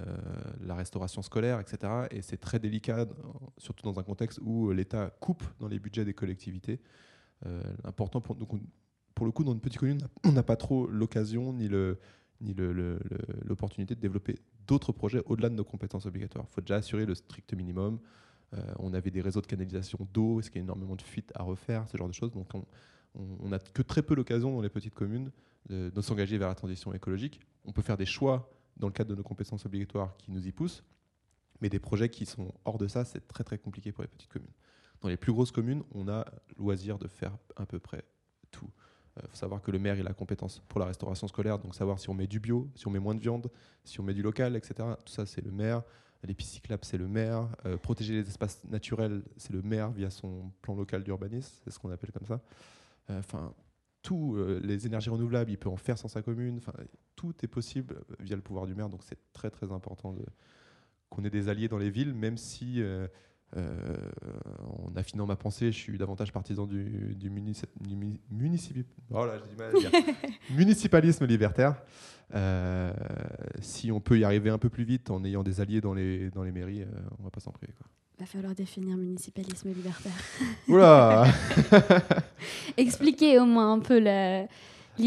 [0.61, 2.07] la restauration scolaire, etc.
[2.11, 3.07] Et c'est très délicat,
[3.59, 6.81] surtout dans un contexte où l'État coupe dans les budgets des collectivités.
[7.85, 11.69] Important pour, le coup, dans une petite commune, on n'a pas trop l'occasion ni
[13.45, 16.45] l'opportunité de développer d'autres projets au-delà de nos compétences obligatoires.
[16.49, 17.99] Il faut déjà assurer le strict minimum.
[18.55, 21.43] Euh, on avait des réseaux de canalisation d'eau, qu'il y a énormément de fuites à
[21.43, 22.33] refaire, ce genre de choses.
[22.33, 22.49] Donc
[23.15, 25.31] on n'a que très peu l'occasion dans les petites communes
[25.69, 27.41] de, s'engager vers la transition écologique.
[27.65, 30.53] On peut faire des choix dans le cadre de nos compétences obligatoires qui nous y
[30.53, 30.83] poussent,
[31.61, 34.31] mais des projets qui sont hors de ça, c'est très très compliqué pour les petites
[34.31, 34.53] communes.
[35.01, 36.25] Dans les plus grosses communes, on a
[36.59, 38.05] loisir de faire à peu près
[38.51, 38.71] tout.
[39.23, 41.75] Il faut savoir que le maire il a la compétence pour la restauration scolaire, donc
[41.75, 43.51] savoir si on met du bio, si on met moins de viande,
[43.85, 44.75] si on met du local, etc.
[45.05, 45.83] Tout ça, c'est le maire.
[46.25, 47.49] Les pistes cyclables, c'est le maire.
[47.65, 51.79] Euh, protéger les espaces naturels, c'est le maire via son plan local d'urbanisme, c'est ce
[51.79, 52.41] qu'on appelle comme ça.
[53.09, 53.55] Euh, Enfin,
[54.03, 56.59] tout, euh, les énergies renouvelables, il peut en faire sans sa commune.
[56.59, 56.73] Enfin,
[57.17, 60.15] tout est possible via le pouvoir du maire, donc c'est très très important
[61.09, 62.83] qu'on ait des alliés dans les villes, même si,
[63.57, 69.25] en affinant ma pensée, je suis davantage partisan du, du munici- du mu- municipi- oh
[69.27, 69.39] là,
[69.79, 69.91] dire.
[70.57, 71.83] municipalisme libertaire.
[72.33, 72.93] Euh,
[73.61, 76.31] si on peut y arriver un peu plus vite en ayant des alliés dans les,
[76.31, 76.87] dans les mairies, euh,
[77.19, 77.73] on va pas s'en priver.
[77.77, 77.87] Quoi.
[78.21, 80.13] Va falloir définir municipalisme libertaire.
[80.69, 81.25] Oula
[82.77, 84.47] Expliquez au moins un peu l'idée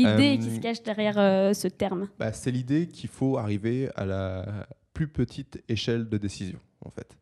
[0.05, 2.09] Euh, qui se cache derrière euh, ce terme.
[2.19, 7.15] Bah, c'est l'idée qu'il faut arriver à la plus petite échelle de décision, en fait.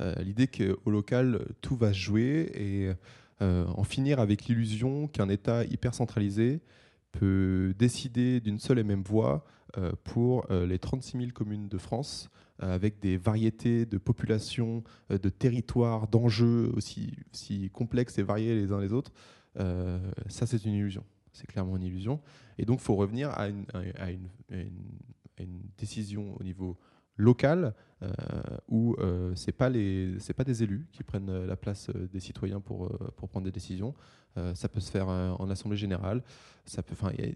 [0.00, 2.92] Euh, l'idée qu'au local, tout va se jouer et
[3.42, 6.60] euh, en finir avec l'illusion qu'un État hyper centralisé
[7.12, 9.44] peut décider d'une seule et même voix
[9.76, 16.08] euh, pour les 36 000 communes de France, avec des variétés de populations, de territoires,
[16.08, 17.12] d'enjeux aussi,
[17.72, 19.12] complexes et variés les uns les autres.
[19.56, 21.04] Ça, c'est une illusion.
[21.32, 22.20] C'est clairement une illusion.
[22.58, 26.76] Et donc, il faut revenir à une- à une décision au niveau
[27.18, 28.08] local euh,
[28.68, 29.70] où euh, ce n'est pas,
[30.20, 33.44] c'est pas des élus qui prennent euh, la place euh, des citoyens pour, pour prendre
[33.44, 33.94] des décisions.
[34.54, 36.22] Ça peut se faire en assemblée générale.
[36.68, 37.32] Il y a-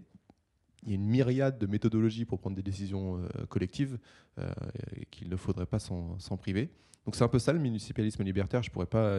[0.87, 3.97] une myriade de méthodologies pour prendre des décisions collectives
[5.11, 6.69] qu'il ne faudrait pas s'en priver.
[7.05, 8.63] Donc c'est un peu ça le municipalisme libertaire.
[8.63, 9.17] Je pourrais pas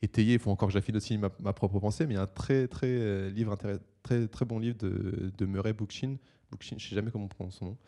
[0.00, 2.22] étayer, il faut encore que j'affine aussi ma, ma propre pensée, mais il y a
[2.22, 3.54] un très très livre
[4.02, 6.16] très très bon livre de, de Murray Bookchin,
[6.60, 7.78] Je sais jamais comment on prononce son nom,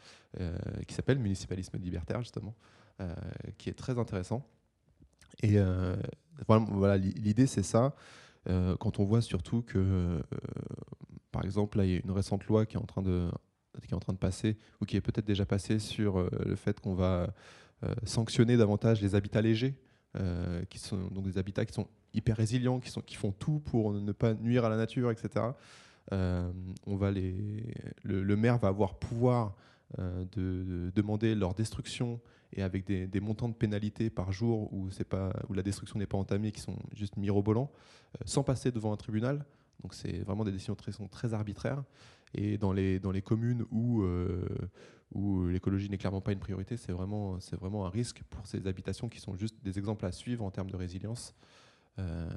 [0.41, 2.55] euh, qui s'appelle Municipalisme libertaire justement,
[3.01, 3.15] euh,
[3.59, 4.47] qui est très intéressant.
[5.43, 5.97] Et euh,
[6.47, 7.95] voilà, l'i- l'idée c'est ça.
[8.79, 10.23] Quand on voit surtout que,
[11.33, 13.29] par exemple, là, il y a une récente loi qui est en train de,
[13.83, 16.79] qui est en train de passer, ou qui est peut-être déjà passée sur le fait
[16.79, 17.35] qu'on va
[18.05, 19.75] sanctionner davantage les habitats légers,
[20.71, 23.93] qui sont donc des habitats qui sont hyper résilients, qui, sont, qui font tout pour
[23.93, 25.47] ne pas nuire à la nature, etc.
[26.13, 26.51] Euh,
[26.87, 27.65] on va les,
[28.03, 29.57] le, maire va avoir pouvoir
[29.99, 32.21] euh, de, de demander leur destruction
[32.53, 36.17] et avec des, montants de pénalité par jour où, pas, où la destruction n'est pas
[36.17, 37.71] entamée, qui sont juste mirobolants,
[38.15, 39.45] euh, sans passer devant un tribunal.
[39.83, 41.83] Donc c'est vraiment des décisions très, sont très arbitraires.
[42.35, 44.05] Et dans les, dans les communes où,
[45.13, 48.67] où l'écologie n'est clairement pas une priorité, c'est vraiment, c'est vraiment un risque pour ces
[48.67, 51.35] habitations qui sont juste des exemples à suivre en termes de résilience.
[51.99, 52.29] Euh,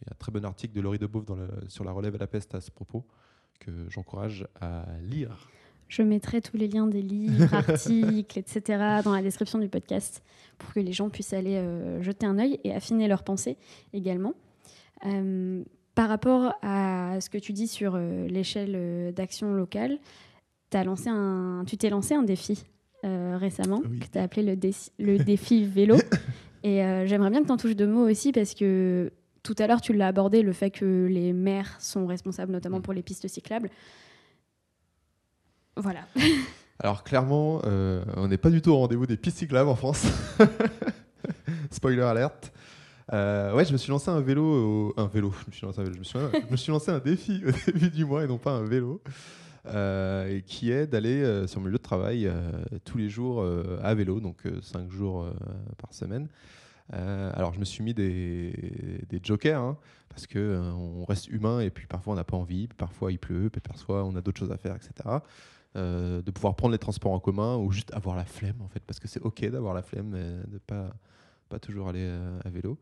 [0.00, 2.18] Il y a un très bon article de Laurie dans le, sur la relève à
[2.18, 3.04] la peste à ce propos
[3.60, 5.48] que j'encourage à lire.
[5.88, 9.00] Je mettrai tous les liens des livres, articles, etc.
[9.02, 10.22] dans la description du podcast
[10.58, 13.56] pour que les gens puissent aller euh, jeter un œil et affiner leurs pensées
[13.92, 14.34] également.
[15.06, 19.98] Euh, par rapport à ce que tu dis sur euh, l'échelle d'action locale,
[20.74, 22.64] as lancé un, tu t'es lancé un défi
[23.02, 24.42] récemment que tu as appelé
[24.98, 25.96] le défi vélo.
[26.64, 29.66] Et euh, j'aimerais bien que tu en touches deux mots aussi parce que tout à
[29.66, 33.28] l'heure, tu l'as abordé, le fait que les maires sont responsables notamment pour les pistes
[33.28, 33.70] cyclables.
[35.76, 36.00] Voilà.
[36.80, 40.06] Alors clairement, euh, on n'est pas du tout au rendez-vous des pistes cyclables en France.
[41.70, 42.52] Spoiler alerte.
[43.12, 45.32] Euh, ouais, je me suis lancé un vélo, au- un vélo.
[45.42, 45.94] Je me suis lancé un vélo.
[45.94, 48.38] Je me suis, je me suis lancé un défi au début du mois et non
[48.38, 49.00] pas un vélo,
[49.68, 52.50] euh, qui est d'aller euh, sur mon lieu de travail euh,
[52.84, 55.26] tous les jours euh, à vélo, donc 5 jours
[55.78, 56.28] par semaine.
[56.90, 59.76] Alors je me suis mis des, des jokers hein,
[60.08, 63.18] parce que euh, on reste humain et puis parfois on n'a pas envie, parfois il
[63.18, 65.18] pleut, parfois on a d'autres choses à faire, etc.
[65.74, 68.98] de pouvoir prendre les transports en commun ou juste avoir la flemme en fait, parce
[69.00, 70.90] que c'est ok d'avoir la flemme et de pas
[71.48, 72.10] pas toujours aller
[72.44, 72.78] à vélo.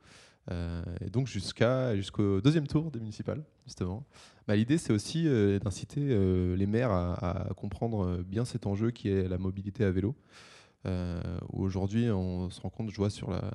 [0.51, 4.05] Euh, et donc jusqu'à jusqu'au deuxième tour des municipales justement.
[4.47, 9.09] Bah, L'idée c'est aussi euh, d'inciter euh, les maires à, comprendre bien cet enjeu qui
[9.09, 10.15] est la mobilité à vélo.
[11.53, 13.51] Aujourd'hui on se rend compte, je vois sur la,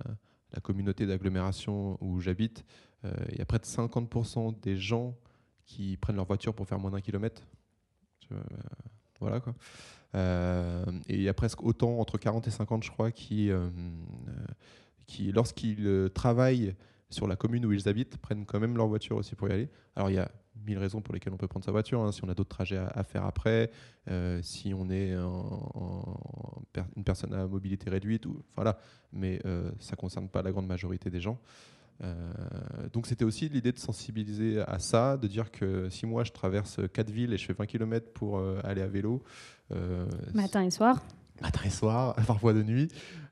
[0.62, 2.66] communauté d'agglomération où j'habite,
[3.06, 5.16] il y a près de 50% des gens
[5.66, 7.48] qui prennent leur voiture pour faire moins d'un kilomètre.
[9.22, 9.56] Voilà quoi.
[11.08, 13.50] Et il y a presque autant, entre 40 et 50 je crois, qui,
[15.12, 16.76] qui lorsqu'ils euh, travaillent
[17.10, 19.70] sur la commune où ils habitent, prennent quand même leur voiture aussi pour y aller.
[19.96, 20.32] Alors il y a
[20.66, 22.78] mille raisons pour lesquelles on peut prendre sa voiture, hein, si on a d'autres trajets
[22.78, 23.72] à, faire après,
[24.10, 28.78] euh, si on est une personne à mobilité réduite, ou, voilà,
[29.12, 31.40] mais euh, ça ne concerne pas la grande majorité des gens.
[32.94, 36.80] Donc c'était aussi l'idée de sensibiliser à ça, de dire que si moi je traverse
[36.92, 39.22] quatre villes et je fais 20 km pour aller à vélo,
[40.34, 41.00] Matin et soir.
[41.52, 42.88] matin et soir, parfois de nuit.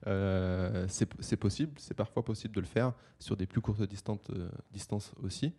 [0.08, 4.50] Euh, c'est possible, c'est parfois possible de le faire sur des plus courtes distances, euh,
[4.72, 5.54] distances aussi.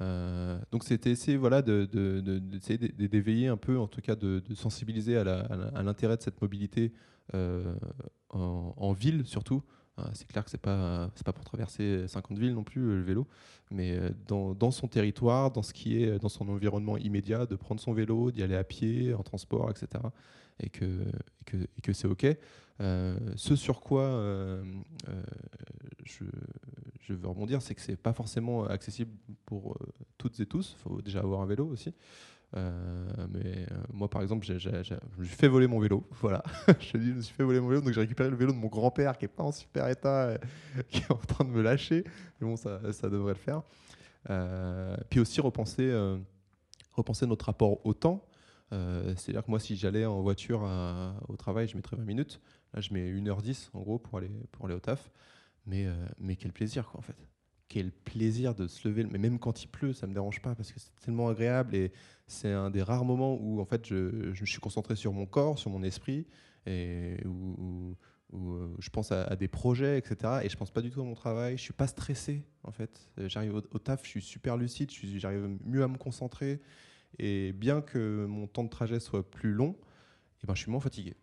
[0.00, 5.78] Euh, donc c'était essayer voilà, d'éveiller un peu, en tout cas de, sensibiliser à à
[5.78, 6.92] à l'intérêt de cette mobilité
[8.30, 9.62] en, ville surtout.
[10.14, 13.28] C'est clair que c'est pas pas pour traverser 50 villes non plus le vélo,
[13.70, 17.80] mais dans, dans son territoire, dans ce qui est dans son environnement immédiat, de prendre
[17.80, 20.02] son vélo, d'y aller à pied, en transport, etc.
[20.60, 21.04] Et que,
[21.82, 22.26] que, c'est ok.
[22.80, 24.62] Euh, ce sur quoi euh,
[25.08, 25.22] euh,
[26.04, 26.24] je,
[27.00, 29.12] je veux rebondir, c'est que c'est pas forcément accessible
[29.46, 29.76] pour
[30.18, 30.76] toutes et tous.
[30.78, 31.94] Il faut déjà avoir un vélo aussi.
[32.56, 34.70] Mais moi, par exemple, j'ai, je
[35.18, 36.04] me suis fait voler mon vélo.
[36.20, 36.42] Voilà,
[36.78, 39.18] je, me suis fait voler mon vélo, donc j'ai récupéré le vélo de mon grand-père
[39.18, 40.38] qui est pas en super état,
[40.88, 42.04] qui est en train de me lâcher.
[42.40, 43.62] Mais bon, ça, ça devrait le faire.
[45.10, 45.92] Puis aussi repenser,
[46.92, 48.24] repenser notre rapport au temps.
[48.74, 52.40] Euh, C'est-à-dire que moi, si j'allais en voiture à- au travail, je mettrais 20 minutes.
[52.74, 55.10] Là, je mets 1h10 en gros pour aller, pour aller au taf.
[55.66, 57.16] Mais, euh, mais quel plaisir, quoi, en fait.
[57.68, 59.04] Quel plaisir de se lever.
[59.04, 61.92] Mais même quand il pleut, ça me dérange pas parce que c'est tellement agréable et
[62.26, 65.58] c'est un des rares moments où en fait je, je suis concentré sur mon corps,
[65.58, 66.26] sur mon esprit
[66.66, 67.96] et où,
[68.34, 70.40] euh, je pense à, des projets, etc.
[70.44, 71.56] Et je pense pas du tout à mon travail.
[71.56, 73.10] Je suis pas stressé, en fait.
[73.18, 76.60] Euh, J'arrive au, au taf, je suis super lucide, j'arrive mieux à me concentrer.
[77.18, 79.76] Et bien que mon temps de trajet soit plus long,
[80.42, 81.14] eh ben, je suis moins fatigué.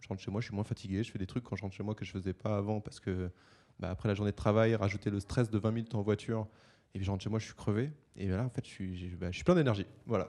[0.00, 1.02] Je rentre chez moi, je suis moins fatigué.
[1.02, 3.00] Je fais des trucs quand je rentre chez moi que je faisais pas avant parce
[3.00, 3.30] que
[3.78, 6.46] bah, après la journée de travail, rajouter le stress de 20 minutes en voiture,
[6.94, 7.90] et puis je rentre chez moi, je suis crevé.
[8.16, 9.86] Et là, en fait, je suis, j'ai- bah, je suis plein d'énergie.
[10.06, 10.28] Voilà.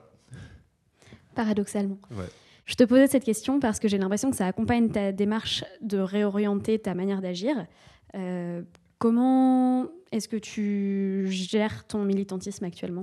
[1.34, 1.98] Paradoxalement.
[2.12, 2.26] Ouais.
[2.66, 5.98] Je te posais cette question parce que j'ai l'impression que ça accompagne ta démarche de
[5.98, 7.66] réorienter ta manière d'agir.
[8.14, 8.62] Euh,
[8.98, 13.02] comment est-ce que tu gères ton militantisme actuellement?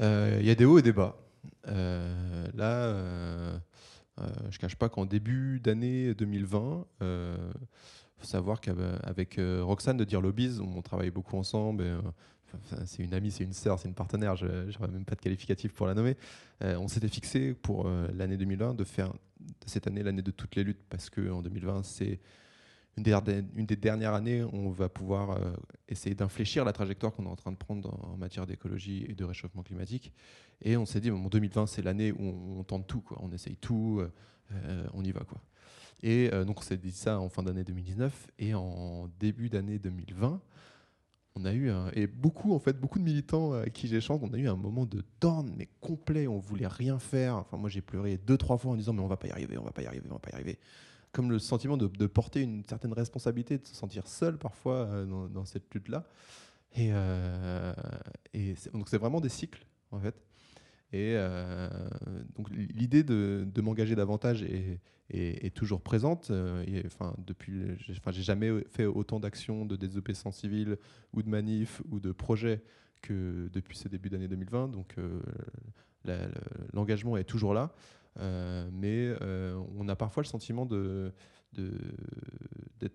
[0.00, 1.16] Il y a des hauts et des bas.
[1.68, 3.58] Euh, là, euh,
[4.20, 7.06] euh, je ne cache pas qu'en début d'année 2020, il
[8.18, 11.84] faut savoir qu'avec euh, Roxane de Dire Lobbies, on travaille beaucoup ensemble.
[11.84, 12.00] euh,
[12.84, 15.72] c'est une amie, c'est une sœur, c'est une partenaire, je n'aurais même pas de qualificatif
[15.72, 16.16] pour la nommer.
[16.62, 19.12] Euh, on s'était fixé pour euh, l'année 2020 de faire
[19.66, 22.20] cette année l'année de toutes les luttes parce qu'en 2020, c'est
[22.96, 23.16] une des,
[23.64, 25.52] des dernières années on va pouvoir euh,
[25.88, 29.24] essayer d'infléchir la trajectoire qu'on est en train de prendre en, matière d'écologie et de
[29.24, 30.12] réchauffement climatique.
[30.62, 33.18] Et on s'est dit, bon, 2020, c'est l'année où on, tente tout, quoi.
[33.22, 34.02] on essaye tout,
[34.52, 35.20] euh, on y va.
[35.20, 35.40] Quoi.
[36.02, 39.78] Et euh, donc on s'est dit ça en fin d'année 2019 et en début d'année
[39.78, 40.40] 2020.
[41.36, 44.32] On a eu un, et beaucoup en fait beaucoup de militants à qui j'échange, on
[44.32, 47.36] a eu un moment de down mais complet, on voulait rien faire.
[47.36, 49.56] Enfin moi j'ai pleuré deux trois fois en disant mais on va pas y arriver,
[49.58, 50.58] on va pas y arriver, on va pas y arriver
[51.12, 55.44] comme le sentiment de, porter une certaine responsabilité, de se sentir seul parfois euh, dans,
[55.44, 56.04] cette lutte-là.
[56.76, 57.72] Et, euh,
[58.72, 60.14] donc c'est vraiment des cycles en fait.
[60.92, 61.68] Et euh,
[62.36, 66.30] donc l'idée de, m'engager davantage est, toujours présente.
[66.66, 70.78] Et, enfin, depuis, j'ai jamais fait autant d'actions de désobéissance civile
[71.12, 72.62] ou de manifs ou de projets
[73.02, 74.68] que depuis ce début d'année 2020.
[74.68, 74.96] Donc
[76.72, 77.72] l'engagement est toujours là.
[78.18, 81.12] Euh, mais euh, on a parfois le sentiment d'être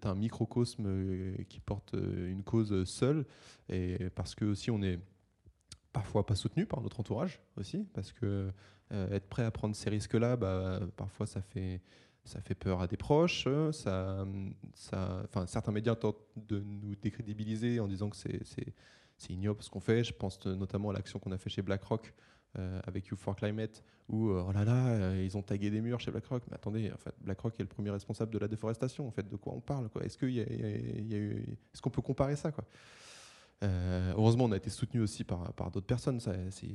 [0.05, 3.25] un microcosme qui porte une cause seule,
[3.69, 4.99] et parce que aussi on est
[5.93, 8.51] parfois pas soutenu par notre entourage aussi, parce que
[8.91, 11.81] euh, être prêt à prendre ces risques-là, bah, parfois ça fait
[12.23, 14.25] ça fait peur à des proches, ça,
[14.73, 19.79] enfin, certains médias tentent de nous décrédibiliser en disant que c'est, c'est ignoble ce qu'on
[19.79, 20.03] fait.
[20.03, 22.13] Je pense notamment à l'action qu'on a fait chez BlackRock,
[22.57, 25.81] euh, avec You for Climate, où euh, oh là là, euh, ils ont tagué des
[25.81, 26.43] murs chez BlackRock.
[26.47, 29.05] Mais attendez, en fait, BlackRock est le premier responsable de la déforestation.
[29.05, 32.63] En fait, de quoi on parle Est-ce, eu, est-ce qu'on peut comparer ça quoi?
[33.61, 36.69] Heureusement, on a été soutenu aussi par, par d'autres personnes, ça, c'est,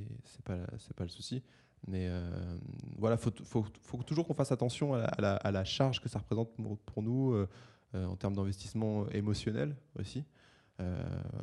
[0.45, 1.41] pas, c'est pas le souci.
[1.87, 2.59] Mais euh,
[2.99, 6.19] voilà, il faut, faut, toujours qu'on fasse attention à la, à, la, charge que ça
[6.19, 6.51] représente
[6.85, 7.47] pour, nous
[7.95, 10.25] en termes d'investissement émotionnel aussi.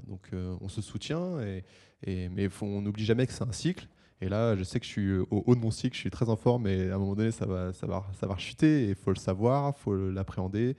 [0.05, 1.63] donc on se soutient, et,
[2.03, 3.88] et mais faut, on n'oublie jamais que c'est un cycle.
[4.22, 6.30] Et là, je sais que je suis au haut de mon cycle, je suis très
[6.30, 8.89] en forme, mais à un moment donné, ça va, ça va, ça va rechuter, et
[8.89, 10.76] il faut le savoir, il faut l'appréhender.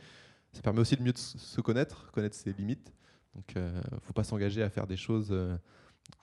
[0.53, 2.93] Ça permet aussi de mieux se connaître, connaître ses limites.
[3.35, 5.33] Donc il ne faut pas s'engager à faire des choses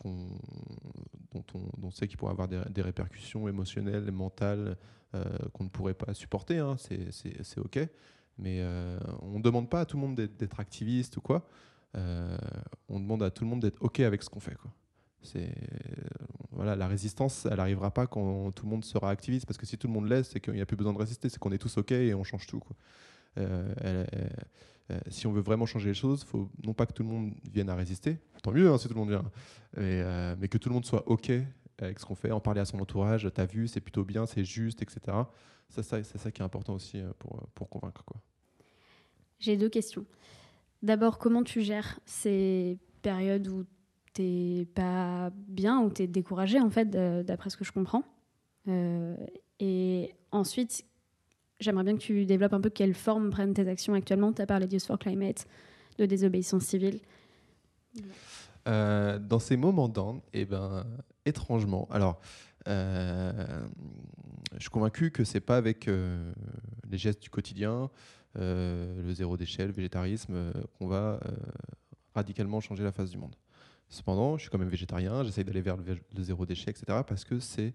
[0.03, 1.43] dont,
[1.81, 4.77] on, sait qu'il pourrait avoir des, répercussions émotionnelles, mentales,
[5.13, 6.59] euh, qu'on ne pourrait pas supporter.
[6.59, 7.79] Hein, c'est OK.
[8.37, 11.47] Mais euh, on ne demande pas à tout le monde d'être activiste ou quoi.
[11.95, 12.37] Euh,
[12.89, 14.55] on demande à tout le monde d'être OK avec ce qu'on fait.
[14.55, 14.71] Quoi.
[16.51, 19.77] Voilà, la résistance, elle n'arrivera pas quand tout le monde sera activiste, parce que si
[19.77, 21.57] tout le monde l'est, c'est qu'il n'y a plus besoin de résister, c'est qu'on est
[21.57, 22.59] tous OK et on change tout.
[22.59, 22.75] Quoi.
[24.91, 27.33] Euh, si on veut vraiment changer les choses, faut non pas que tout le monde
[27.51, 29.23] vienne à résister, tant mieux hein, si tout le monde vient,
[29.75, 31.31] mais, euh, mais, que tout le monde soit OK
[31.79, 34.45] avec ce qu'on fait, en parler à son entourage, t'as vu, c'est plutôt bien, c'est
[34.45, 34.99] juste, etc.
[35.69, 38.03] Ça, ça, c'est ça qui est important aussi euh, pour, pour convaincre.
[39.39, 40.05] J'ai deux questions.
[40.83, 43.65] D'abord, comment tu gères ces périodes où
[44.15, 48.03] t'es pas bien, où tu es découragé, en fait, d'après ce que je comprends
[49.59, 50.85] Et ensuite,
[51.59, 54.33] j'aimerais bien que tu développes un peu quelle forme prennent tes actions actuellement.
[54.33, 55.47] Tu as parlé d'Use for Climate,
[55.97, 56.99] de désobéissance civile.
[58.67, 60.85] Euh, dans ces moments d'an, eh ben,
[61.25, 62.19] étrangement, alors,
[62.67, 63.31] euh,
[64.55, 66.33] je suis convaincu que c'est pas avec euh,
[66.89, 67.89] les gestes du quotidien,
[68.37, 71.21] le zéro déchet, le végétarisme, qu'on va
[72.13, 73.35] radicalement changer la face du monde.
[73.95, 77.39] Cependant, je suis quand même végétarien, j'essaye d'aller vers le, zéro déchet, etc., parce que
[77.39, 77.73] c'est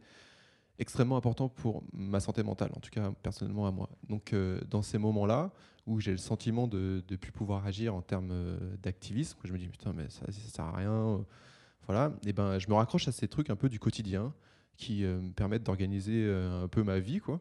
[0.79, 3.89] extrêmement important pour ma santé mentale, en tout cas personnellement à moi.
[4.07, 5.51] Donc euh, dans ces moments-là,
[5.87, 9.59] où j'ai le sentiment de ne plus pouvoir agir en termes euh, d'activisme, je me
[9.59, 11.19] dis putain mais ça, ça sert à rien, euh,
[11.87, 14.35] voilà, et ben je me raccroche à ces trucs un peu du quotidien
[14.77, 17.41] qui me permettent d'organiser un peu ma vie, quoi.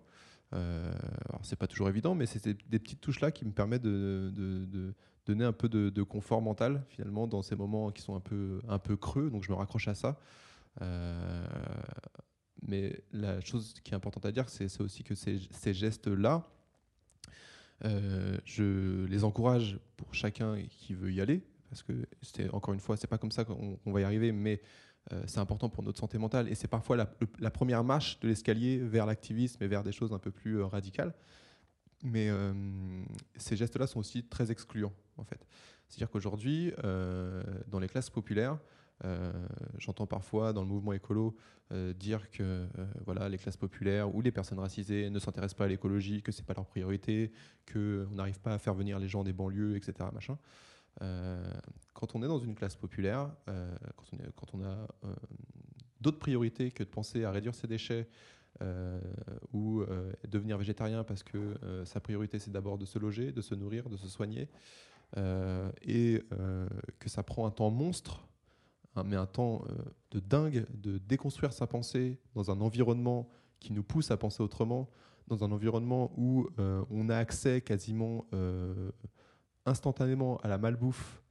[0.51, 4.93] alors c'est pas toujours évident, mais c'est des, petites touches là qui me permettent de,
[5.25, 8.79] donner un peu de, confort mental finalement dans ces moments qui sont un peu un
[8.79, 10.19] peu creux, donc je me raccroche à ça.
[12.67, 16.47] Mais la chose qui est importante à dire, c'est aussi que ces, gestes-là,
[17.85, 21.93] euh, je les encourage pour chacun qui veut y aller, parce que
[22.51, 24.61] encore une fois, c'est pas comme ça qu'on va y arriver, mais
[25.13, 28.77] euh, c'est important pour notre santé mentale et c'est parfois la, première marche de l'escalier
[28.77, 31.13] vers l'activisme et vers des choses un peu plus euh, radicales.
[32.01, 32.29] Mais
[33.35, 34.93] ces gestes-là sont aussi très excluants,
[35.87, 36.73] C'est-à-dire qu'aujourd'hui,
[37.67, 38.57] dans les classes populaires,
[39.05, 39.31] euh,
[39.77, 41.35] j'entends parfois dans le mouvement écolo
[41.71, 42.67] euh, dire que euh,
[43.05, 46.45] voilà, les classes populaires ou les personnes racisées ne s'intéressent pas à l'écologie, que c'est
[46.45, 47.31] pas leur priorité,
[47.71, 50.09] qu'on n'arrive pas à faire venir les gens des banlieues, etc.
[50.13, 50.37] Machin.
[51.93, 54.87] quand on est dans une classe populaire, on, quand, on a
[56.01, 58.09] d'autres priorités que de penser à réduire ses déchets
[59.53, 59.85] ou
[60.27, 61.53] devenir végétarien parce que
[61.85, 64.49] sa priorité c'est d'abord de se loger, de se nourrir, de se soigner,
[65.15, 66.23] et
[66.99, 68.29] que ça prend un temps monstre
[69.03, 69.75] mais un temps euh,
[70.11, 73.29] de dingue de déconstruire sa pensée dans un environnement
[73.59, 74.89] qui nous pousse à penser autrement,
[75.27, 78.91] dans un environnement où euh, on a accès quasiment euh,
[79.65, 81.21] instantanément à la malbouffe,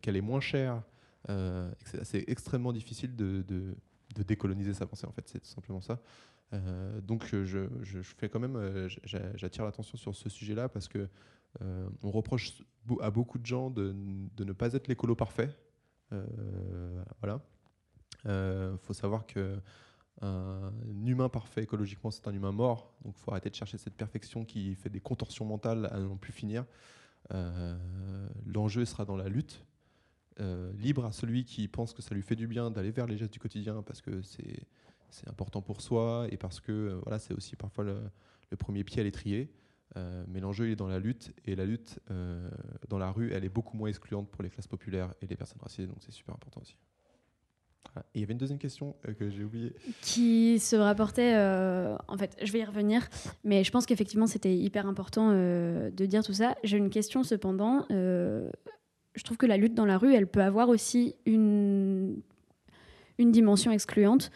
[0.00, 0.82] qu'elle est moins chère.
[1.84, 3.76] c'est extrêmement difficile de,
[4.26, 6.00] décoloniser sa pensée, en fait, c'est tout simplement ça.
[7.02, 7.68] donc je,
[8.02, 8.88] fais quand même,
[9.34, 11.06] j'attire l'attention sur ce sujet-là parce que
[11.60, 12.62] on reproche
[13.00, 13.94] à beaucoup de gens de,
[14.38, 15.50] ne pas être l'écolo parfait.
[16.12, 17.40] Euh, voilà.
[18.24, 19.58] Il euh, faut savoir que
[20.20, 20.70] un
[21.04, 22.94] humain parfait écologiquement, c'est un humain mort.
[23.04, 26.32] Donc, faut arrêter de chercher cette perfection qui fait des contorsions mentales à n'en plus
[26.32, 26.64] finir.
[27.32, 27.76] Euh,
[28.46, 29.64] l'enjeu sera dans la lutte.
[30.78, 33.32] libre à celui qui pense que ça lui fait du bien d'aller vers les gestes
[33.32, 37.84] du quotidien parce que c'est important pour soi et parce que voilà, c'est aussi parfois
[37.84, 38.00] le,
[38.58, 39.50] premier pied à l'étrier.
[39.96, 42.48] Euh, mais l'enjeu est dans la lutte, et la lutte euh,
[42.88, 45.60] dans la rue, elle est beaucoup moins excluante pour les classes populaires et les personnes
[45.60, 46.76] racisées, donc c'est super important aussi.
[48.14, 49.74] Il y avait une deuxième question euh, que j'ai oubliée.
[50.00, 51.36] Qui se rapportait,
[52.08, 53.06] en fait, je vais y revenir,
[53.44, 56.54] mais je pense qu'effectivement c'était hyper important de dire tout ça.
[56.64, 57.84] J'ai une question cependant.
[57.90, 62.22] je trouve que la lutte dans la rue, elle peut avoir aussi une,
[63.18, 64.30] une dimension excluante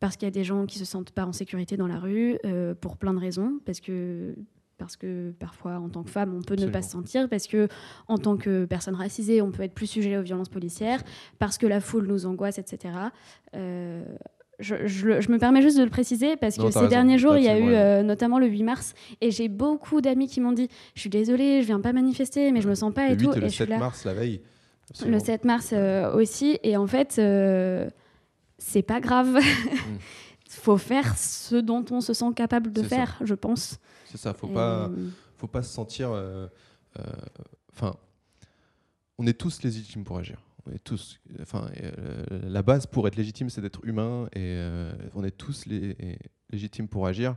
[0.00, 2.38] parce qu'il y a des gens qui se sentent pas en sécurité dans la rue
[2.80, 4.34] pour plein de raisons, parce que
[4.78, 7.68] parce que parfois en tant que femme on peut ne pas se sentir, parce que
[8.08, 11.02] en tant que personne racisée on peut être plus sujet aux violences policières,
[11.38, 12.94] parce que la foule nous angoisse, etc.
[13.54, 14.04] Euh,
[14.58, 17.58] je, me permets juste de le préciser parce que ces derniers jours, il y a
[17.58, 21.10] eu euh, notamment le 8 mars, et j'ai beaucoup d'amis qui m'ont dit Je suis
[21.10, 23.32] désolée, je viens pas manifester, mais je me sens pas et tout.
[23.32, 24.40] Le et 7 mars, la veille.
[25.04, 27.20] Le 7 mars euh, aussi, et en fait,
[28.58, 29.34] c'est pas grave.
[29.34, 29.96] Mm.
[30.66, 32.88] faut faire ce dont on se sent capable de ça.
[32.88, 33.78] faire, je pense.
[34.16, 34.88] C'est ça, faut pas,
[35.36, 36.10] faut pas se sentir.
[36.10, 36.46] euh,
[36.98, 37.02] euh,
[37.72, 37.94] Enfin,
[39.18, 40.38] on est tous légitimes pour agir.
[40.66, 41.20] On est tous.
[41.40, 44.58] Enfin, euh, la base pour être légitime, c'est d'être humain et
[45.14, 46.18] on est tous lé-
[46.50, 47.36] légitimes pour agir.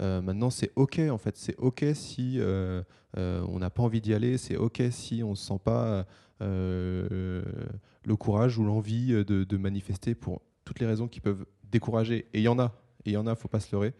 [0.00, 1.36] Euh, maintenant, c'est ok en fait.
[1.36, 2.82] C'est ok si euh,
[3.16, 4.38] euh, on n'a pas envie d'y aller.
[4.38, 6.06] C'est ok si on ne sent pas
[6.40, 12.28] le courage ou l'envie de, de manifester pour toutes les raisons qui peuvent décourager.
[12.32, 12.74] Et il y en a.
[13.04, 13.34] Et il y en a.
[13.34, 13.94] Faut pas se leurrer.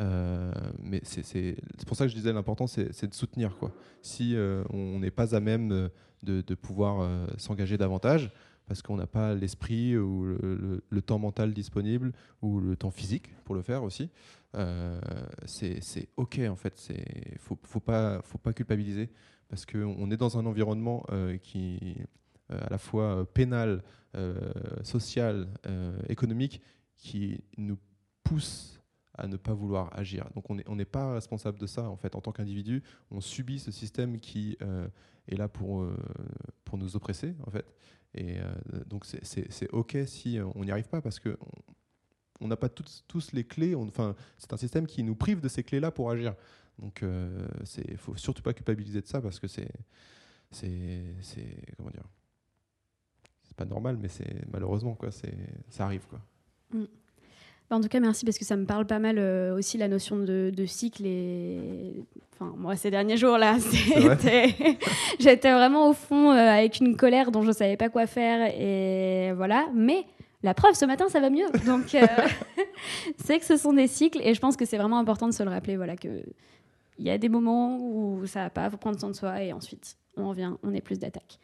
[0.00, 0.50] Euh,
[0.82, 3.72] mais c'est pour ça que je disais l'important c'est de soutenir quoi.
[4.02, 5.90] Si euh, on n'est pas à même
[6.22, 8.30] de, de pouvoir euh, s'engager davantage
[8.66, 13.56] parce qu'on n'a pas l'esprit ou le, temps mental disponible ou le temps physique pour
[13.56, 14.10] le faire aussi,
[15.44, 16.74] c'est ok en fait.
[16.76, 19.10] C'est faut faut pas faut pas culpabiliser
[19.48, 21.04] parce qu'on est dans un environnement
[21.42, 21.96] qui
[22.48, 23.82] à la fois pénal,
[24.84, 25.48] social,
[26.08, 26.62] économique
[26.96, 27.78] qui nous
[28.22, 28.79] pousse
[29.20, 30.28] à ne pas vouloir agir.
[30.34, 32.82] Donc on n'est pas responsable de ça en fait en tant qu'individu.
[33.10, 34.88] On subit ce système qui euh,
[35.28, 35.96] est là pour, euh,
[36.64, 37.66] pour nous oppresser en fait.
[38.14, 38.50] Et euh,
[38.86, 41.36] donc c'est- ok si on n'y arrive pas parce que
[42.40, 43.74] on- n'a pas tous, tous les clés.
[43.74, 46.34] Enfin, c'est un système qui nous prive de ces clés-là pour agir.
[46.78, 49.68] Donc il faut surtout pas culpabiliser de ça parce que c'est
[51.76, 52.04] comment dire
[53.42, 56.20] c'est pas normal mais c'est malheureusement quoi ça arrive quoi
[56.72, 56.84] Mm.
[57.70, 59.86] Bah, En tout cas, merci parce que ça me parle pas mal euh, aussi la
[59.86, 64.56] notion de, de cycle et enfin moi ces derniers jours là, c'était
[65.20, 69.32] j'étais vraiment au fond euh, avec une colère dont je savais pas quoi faire et
[69.36, 69.68] voilà.
[69.72, 70.04] Mais
[70.42, 71.46] la preuve, ce matin, ça va mieux.
[71.64, 72.06] Donc euh,
[73.24, 75.42] c'est que ce sont des cycles et je pense que c'est vraiment important de se
[75.44, 75.76] le rappeler.
[75.76, 76.24] Voilà que
[76.98, 79.52] il y a des moments où ça va pas, faut prendre soin de soi et
[79.52, 81.38] ensuite on revient, on est plus d'attaque.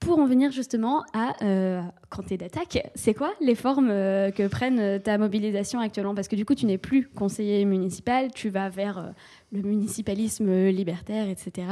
[0.00, 4.30] Pour en venir justement à euh, quand tu es d'attaque, c'est quoi les formes euh,
[4.30, 6.14] que prennent euh, ta mobilisation actuellement?
[6.14, 9.08] Parce que du coup, tu n'es plus conseiller municipal, tu vas vers euh,
[9.52, 11.66] le municipalisme libertaire, etc.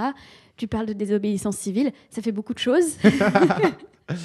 [0.56, 2.96] Tu parles de désobéissance civile, ça fait beaucoup de choses.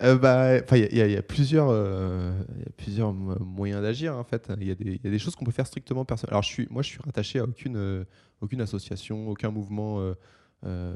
[0.00, 4.24] Bah, il y, a- il y a plusieurs, y a plusieurs mo- moyens d'agir en
[4.24, 4.50] fait.
[4.60, 6.32] Il y, a des- y choses qu'on peut faire strictement personnelles.
[6.32, 8.04] Alors, je suis, moi, je suis rattaché à aucune,
[8.40, 10.00] aucune association, aucun mouvement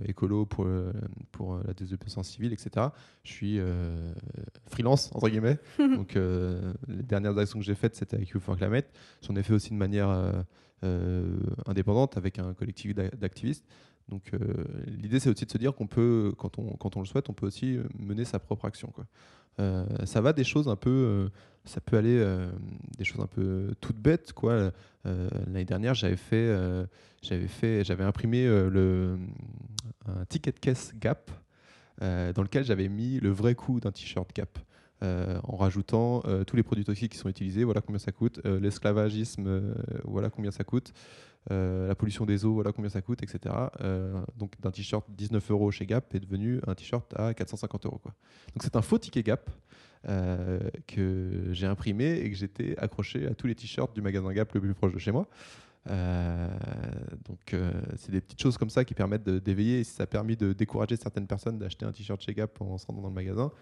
[0.04, 0.92] écolo pour, euh,
[1.32, 2.86] pour euh, la désobéissance civile, etc.
[3.24, 4.12] Je suis euh,
[4.66, 5.58] freelance entre guillemets.
[5.78, 8.86] Donc, euh, les dernières actions que j'ai faites, c'était avec You for Climate.
[9.22, 10.32] J'en ai fait aussi de manière euh,
[10.84, 11.36] euh,
[11.66, 13.64] indépendante avec un collectif d'a- d'activistes.
[14.08, 14.38] Donc euh,
[14.86, 17.32] l'idée c'est aussi de se dire qu'on peut, quand on, quand on le souhaite, on
[17.32, 18.88] peut aussi euh, mener sa propre action.
[18.94, 19.04] Quoi.
[19.58, 21.28] Euh, ça va des choses un peu, euh,
[21.64, 22.46] ça peut aller euh,
[22.98, 24.32] des choses un peu toutes bêtes.
[24.32, 24.72] Quoi.
[25.04, 26.52] L'année dernière j'avais fait,
[27.22, 29.16] j'avais fait, j'avais imprimé le,
[30.06, 31.30] un ticket de caisse Gap
[32.00, 34.58] dans lequel j'avais mis le vrai coût d'un t-shirt Gap.
[35.00, 40.28] en rajoutant tous les produits toxiques qui sont utilisés, voilà combien ça coûte, l'esclavagisme, voilà
[40.28, 40.92] combien ça coûte,
[41.50, 43.54] la pollution des eaux, voilà combien ça coûte, etc.
[43.80, 47.98] Euh, donc d'un t-shirt 19 euros chez Gap est devenu un t-shirt à 450 euros.
[48.02, 48.12] Quoi.
[48.54, 49.48] Donc c'est un faux ticket Gap
[50.08, 54.52] euh, que j'ai imprimé et que j'étais accroché à tous les t-shirts du magasin Gap
[54.54, 55.26] le plus proche de chez moi.
[55.88, 56.48] Euh,
[57.28, 60.36] donc euh, c'est des petites choses comme ça qui permettent d'éveiller et ça a permis
[60.36, 63.52] de décourager certaines personnes d'acheter un t-shirt chez Gap en se rendant dans le magasin.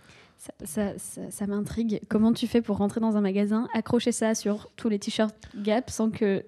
[0.64, 2.00] ça- ça m'intrigue.
[2.08, 5.90] Comment tu fais pour rentrer dans un magasin, accrocher ça sur tous les t-shirts Gap
[5.90, 6.44] sans que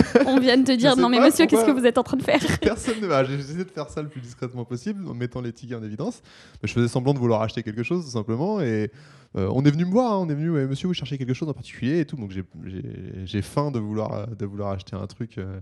[0.26, 2.40] on vienne te dire non mais monsieur, qu'est-ce que vous êtes en train de faire
[2.60, 3.24] Personne ne va.
[3.24, 6.22] J'ai essayé de faire ça le plus discrètement possible en mettant les tickets en évidence.
[6.62, 8.60] Mais je faisais semblant de vouloir acheter quelque chose tout simplement.
[8.60, 8.90] Et
[9.36, 10.12] euh, on est venu me voir.
[10.12, 12.16] hein, on est venu, ouais, monsieur, vous cherchez quelque chose en particulier et tout.
[12.16, 15.38] Donc j'ai- faim de vouloir, euh, de vouloir acheter un truc.
[15.38, 15.60] euh,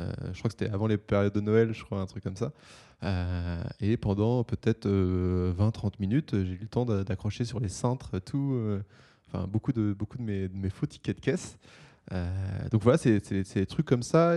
[0.00, 2.36] euh, je crois que c'était avant les périodes de Noël, je crois, un truc comme
[2.36, 2.52] ça.
[3.02, 8.18] Euh, et pendant peut-être 20-30 minutes, j'ai eu le temps d'a- d'accrocher sur les cintres
[8.20, 8.80] tout, euh,
[9.32, 11.58] enfin beaucoup de, beaucoup de mes, de mes faux tickets de caisse.
[12.12, 14.34] Euh, donc voilà, c'est des trucs comme ça.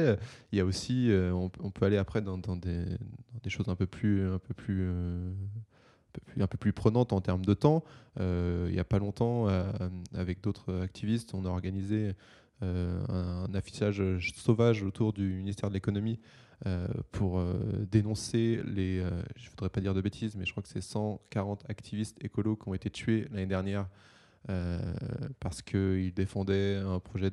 [0.51, 2.85] Il y a aussi, euh, on, peut aller après dans, des,
[3.47, 5.31] choses un peu plus, un peu plus, euh,
[6.39, 7.83] un peu plus, prenantes en termes de temps.
[8.19, 9.71] Euh, il n'y a pas longtemps, euh,
[10.13, 12.13] avec d'autres activistes, on a organisé
[12.61, 14.03] euh, un, un affichage
[14.35, 16.19] sauvage autour du ministère de l'économie
[16.65, 17.55] euh, pour euh,
[17.91, 21.65] dénoncer les, euh, je voudrais pas dire de bêtises, mais je crois que c'est 140
[21.67, 24.12] activistes écolos qui ont été tués l'année dernière euh,
[25.39, 27.29] parce qu'ils défendaient un projet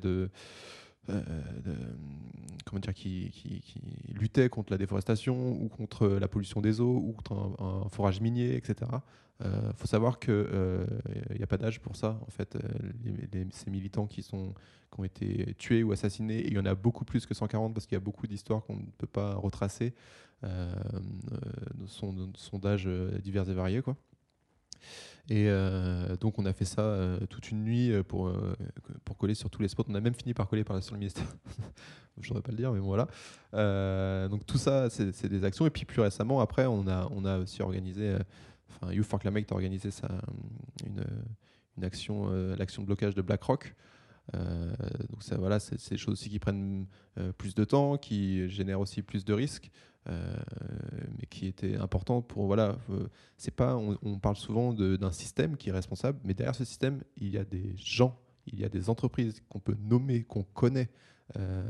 [1.09, 1.17] euh,
[1.65, 1.75] de-
[2.65, 3.61] comment dire, qui, qui-
[4.49, 8.89] contre la déforestation ou contre la pollution des eaux ou contre un, forage minier, etc.
[9.43, 10.35] Il faut savoir qu'il
[11.35, 12.19] n'y a pas d'âge pour ça.
[12.27, 14.53] En fait, Euh, ces militants qui, sont,
[14.93, 17.87] qui ont été tués ou assassinés, il y en a beaucoup plus que 140 parce
[17.87, 19.93] qu'il y a beaucoup d'histoires qu'on ne peut pas retracer,
[20.43, 20.71] euh,
[21.31, 21.37] euh,
[21.87, 23.81] sont, sont d'âges euh, divers et variés.
[23.81, 23.95] Quoi.
[25.29, 28.31] Et euh, donc on a fait ça euh, toute une nuit euh, pour,
[29.05, 29.85] pour coller sur tous les spots.
[29.87, 31.25] On a même fini par coller par sur le ministère.
[32.19, 33.07] Je voudrais pas le dire, mais voilà.
[34.27, 35.65] Donc tout ça, c'est des actions.
[35.65, 38.15] Et puis plus récemment, après, on a, on a aussi organisé,
[38.69, 40.09] enfin Youth for Climate a organisé ça,
[40.85, 43.73] une, action, l'action de blocage de BlackRock.
[44.35, 44.71] Euh,
[45.09, 46.85] donc ça, voilà, c'est des choses aussi qui prennent
[47.37, 49.71] plus de temps, qui génèrent aussi plus de risques,
[50.07, 52.75] mais qui étaient importantes pour voilà.
[52.89, 57.01] euh, c'est pas, on, parle souvent d'un système qui est responsable, mais derrière ce système,
[57.17, 60.89] il y a des gens, il y a des entreprises qu'on peut nommer, qu'on connaît.
[61.37, 61.69] Euh,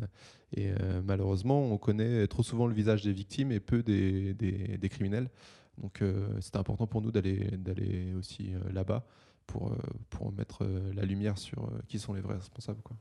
[0.54, 4.78] et euh, malheureusement, on connaît trop souvent le visage des victimes et peu des, des-
[4.78, 5.30] des criminels.
[5.78, 9.06] Donc euh, c'était important pour nous d'aller aussi euh, là-bas
[9.48, 9.76] pour, euh,
[10.10, 12.82] pour mettre euh, la lumière sur euh, qui sont les vrais responsables.
[12.82, 12.98] Quoi.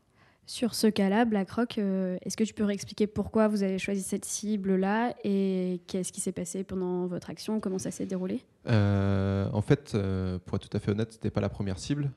[0.51, 4.25] Sur ce cas-là, BlackRock, euh, est-ce que tu peux réexpliquer pourquoi vous avez choisi cette
[4.25, 7.61] cible-là et qu'est-ce qui s'est passé pendant votre action?
[7.61, 8.41] Comment ça s'est déroulé?
[8.67, 12.11] Euh, en fait, euh, pour être tout à fait honnête, c'était pas la première cible.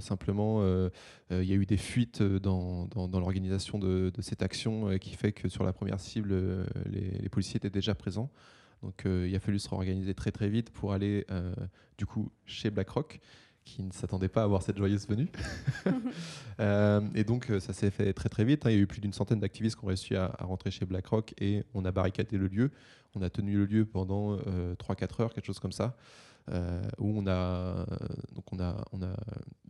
[0.00, 0.60] Simplement,
[1.30, 5.32] il y a eu des fuites dans, dans- l'organisation de, de cette action qui fait
[5.32, 8.28] que sur la première cible, les, policiers étaient déjà présents.
[8.82, 11.24] Donc, il a fallu se réorganiser très très vite pour aller
[11.96, 13.20] du coup chez BlackRock,
[13.64, 15.28] qui ne s'attendait pas à avoir cette joyeuse venue.
[16.60, 18.66] Euh, et donc, euh, ça s'est fait très très vite.
[18.66, 18.70] hein.
[18.70, 20.84] Il y a eu plus d'une centaine d'activistes qui ont réussi à, à rentrer chez
[20.84, 22.70] BlackRock et on a barricadé le lieu.
[23.16, 25.96] On a tenu le lieu pendant euh, 3-4 heures, quelque chose comme ça.
[26.50, 27.86] euh, où on a
[28.34, 29.14] donc on a on a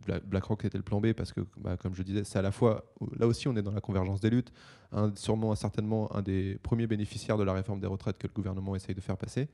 [0.05, 2.51] Bla- BlackRock était le plan B parce que bah, comme je disais c'est à la
[2.51, 2.83] fois
[3.17, 4.51] là aussi on est dans la convergence des luttes
[4.91, 8.75] un, sûrement certainement un des premiers bénéficiaires de la réforme des retraites que le gouvernement
[8.75, 9.49] essaye de faire passer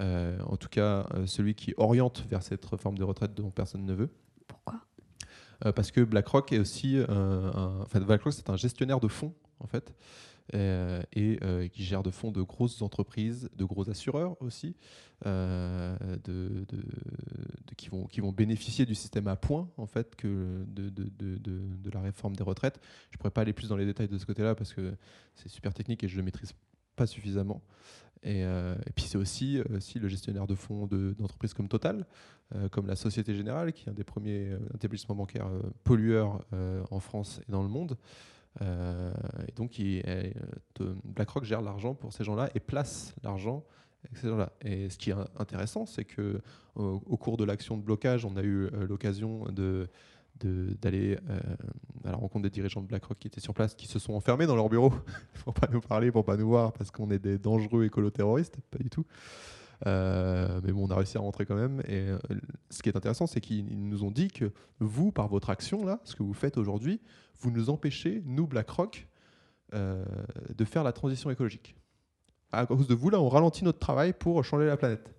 [0.00, 3.94] en tout cas euh, celui qui oriente vers cette réforme des retraites dont personne ne
[3.94, 4.10] veut
[4.46, 4.80] Pourquoi?
[5.74, 7.06] Parce que BlackRock est aussi euh,
[7.52, 9.94] un, enfin BlackRock c'est un gestionnaire de fonds en fait
[10.54, 14.74] euh, et euh, qui gère de fonds de grosses entreprises, de gros assureurs aussi,
[15.26, 15.94] euh,
[16.24, 16.76] de, de-
[17.66, 20.90] de- qui, vont, qui vont bénéficier du système à points en fait que de,
[21.92, 22.80] la réforme des retraites.
[23.10, 24.94] Je ne pourrais pas aller plus dans les détails de ce côté-là parce que
[25.36, 26.52] c'est super technique et je ne le maîtrise
[27.00, 27.62] pas suffisamment.
[28.22, 31.68] Et, euh, et puis c'est aussi, euh, aussi le gestionnaire de fonds de- d'entreprises comme
[31.68, 32.06] Total,
[32.54, 36.44] euh, comme la Société Générale, qui est un des premiers euh, établissements bancaires euh, pollueurs
[36.52, 37.96] euh, en France et dans le monde.
[38.60, 39.12] Euh,
[39.48, 40.30] et donc, il- euh,
[40.78, 43.64] de- BlackRock gère l'argent pour ces gens-là et place l'argent
[44.04, 44.52] avec ces gens-là.
[44.62, 46.42] Et ce qui est in- intéressant, c'est que
[46.74, 49.88] au, au cours de l'action de blocage, on a eu euh, l'occasion de-
[50.46, 51.40] d'aller euh,
[52.04, 54.46] à la rencontre des dirigeants de BlackRock qui étaient sur place, qui se sont enfermés
[54.46, 54.92] dans leur bureau
[55.44, 58.78] pour pas nous parler, pour pas nous voir, parce qu'on est des dangereux écolo-terroristes, pas
[58.78, 59.04] du tout.
[59.86, 61.80] Euh, mais bon, on a réussi à rentrer quand même.
[61.88, 62.18] Et euh,
[62.68, 65.84] ce qui est intéressant, c'est qu'ils ils nous ont dit que vous, par votre action
[65.84, 67.00] là, ce que vous faites aujourd'hui,
[67.38, 69.06] vous nous empêchez, nous BlackRock,
[69.72, 71.76] de faire la transition écologique.
[72.50, 75.14] À cause de vous là, on ralentit notre travail pour changer la planète.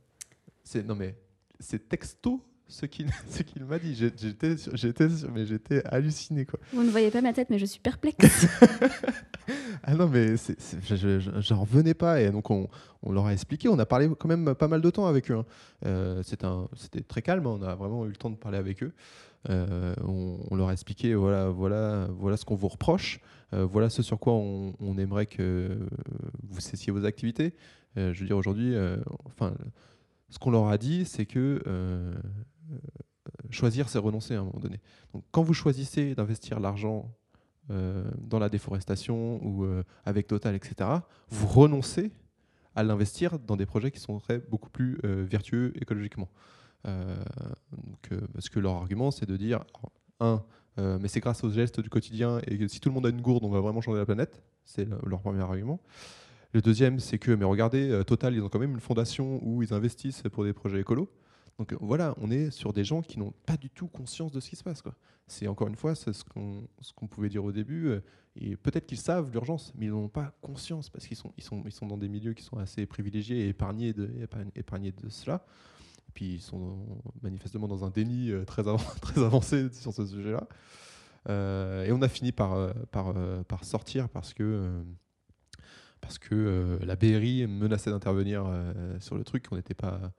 [0.63, 1.15] C'est non mais
[1.61, 3.93] c'est texto ce qu'il ce qu'il m'a dit.
[3.95, 6.59] J'étais j'étais mais j'étais halluciné quoi.
[6.74, 8.47] Vous ne voyez pas ma tête, mais je suis perplexe.
[9.84, 12.22] Ah non, mais c'est- c'est- je- je- je- j'en revenais pas.
[12.22, 12.67] Et donc, on,
[13.01, 13.67] on leur a expliqué.
[13.67, 15.36] On a parlé quand même pas mal de temps avec eux.
[15.38, 15.45] hein.
[15.86, 17.45] Euh, C'était un- C'était très calme.
[17.47, 17.57] hein.
[17.59, 18.93] On a vraiment eu le temps de parler avec eux.
[19.49, 23.19] Euh, on, on leur a expliqué voilà, voilà, voilà ce qu'on vous reproche.
[23.53, 25.80] Euh, voilà ce sur quoi on, on aimerait que
[26.47, 27.55] vous cessiez vos activités.
[27.97, 28.76] Je veux dire, aujourd'hui,
[29.26, 29.53] enfin,
[30.30, 32.13] ce qu'on leur a dit, c'est que euh,
[33.49, 34.80] choisir, c'est renoncer à un moment donné.
[35.13, 37.13] Donc, quand vous choisissez d'investir l'argent
[37.69, 40.89] euh, dans la déforestation ou euh, avec Total, etc.,
[41.30, 42.11] vous renoncez
[42.76, 46.30] à l'investir dans des projets qui sont beaucoup plus euh, vertueux écologiquement.
[46.88, 47.15] Euh,
[47.72, 49.63] donc, euh, parce que leur argument, c'est de dire,
[50.19, 50.41] un,
[50.80, 53.09] euh, mais c'est grâce aux gestes du quotidien et que si tout le monde a
[53.09, 54.41] une gourde, on va vraiment changer la planète.
[54.63, 55.80] C'est le- leur premier argument.
[56.53, 59.61] Le deuxième, c'est que, mais regardez, euh, Total, ils ont quand même une fondation où
[59.63, 61.09] ils investissent pour des projets écolos.
[61.62, 64.39] Donc euh, voilà, on est sur des gens qui n'ont pas du tout conscience de
[64.39, 64.82] ce qui se passe.
[65.28, 67.89] C'est encore une fois ce qu'on qu'on pouvait dire au début.
[67.89, 68.01] euh,
[68.36, 71.97] et peut-être qu'ils savent l'urgence, mais ils n'en ont pas conscience parce qu'ils sont, dans
[71.97, 74.09] des milieux qui sont assez privilégiés et épargnés de,
[75.09, 75.45] cela.
[76.07, 76.80] Et puis ils sont
[77.22, 80.47] manifestement dans un déni euh, très, avan- très avancé sur ce sujet-là.
[81.86, 82.74] Et on a fini par,
[83.62, 84.82] sortir parce que,
[86.82, 88.51] la BRI menaçait d'intervenir
[88.99, 89.45] sur le truc.
[89.51, 90.12] On n'était pas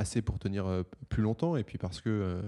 [0.00, 1.56] assez pour tenir euh, plus longtemps.
[1.56, 2.42] Et puis parce que euh,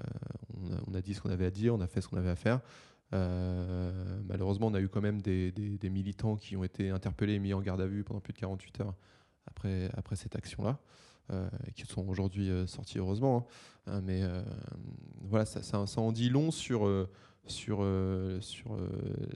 [0.00, 2.30] euh, on, a, dit ce qu'on avait à dire, on a fait ce qu'on avait
[2.30, 2.60] à faire.
[3.12, 5.52] Malheureusement, on a eu quand même des,
[5.90, 8.80] militants qui ont été interpellés et mis en garde à vue pendant plus de 48
[8.80, 8.94] heures
[9.46, 10.78] après, après cette action-là,
[11.30, 13.46] euh, qui sont aujourd'hui sortis heureusement.
[13.86, 14.00] hein.
[14.02, 14.22] Mais
[15.20, 16.88] voilà, ça, ça- en dit long sur,
[17.44, 17.86] sur,
[18.40, 18.78] sur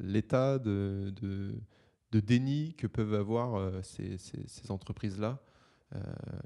[0.00, 4.16] l'état de, de, déni que peuvent avoir ces,
[4.70, 5.38] entreprises-là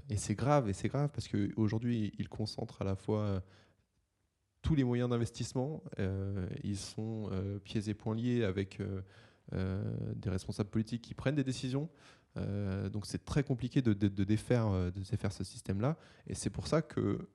[0.09, 3.41] et c'est grave, et c'est grave parce qu'aujourd'hui, ils concentrent à la fois euh,
[4.63, 5.83] tous les moyens d'investissement.
[5.99, 9.03] euh, ils sont euh, pieds et poings liés avec euh,
[9.55, 9.83] euh,
[10.15, 11.89] des responsables politiques qui prennent des décisions.
[12.37, 13.93] Euh, donc c'est très compliqué de,
[14.25, 14.91] défaire, euh,
[15.31, 15.97] ce système-là.
[16.27, 17.29] Et c'est pour ça que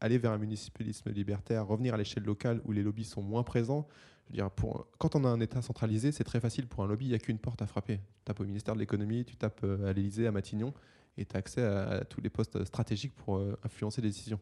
[0.00, 3.86] aller vers un municipalisme libertaire, revenir à l'échelle locale où les lobbies sont moins présents,
[4.26, 4.50] je veux dire,
[4.98, 7.18] quand on a un État centralisé, c'est très facile pour un lobby, il n'y a
[7.18, 7.98] qu'une porte à frapper.
[7.98, 10.72] Tu tapes au ministère de l'économie, tu tapes euh, à l'Élysée, à Matignon,
[11.18, 14.40] et tu as accès à, à tous les postes stratégiques pour euh, influencer les décisions.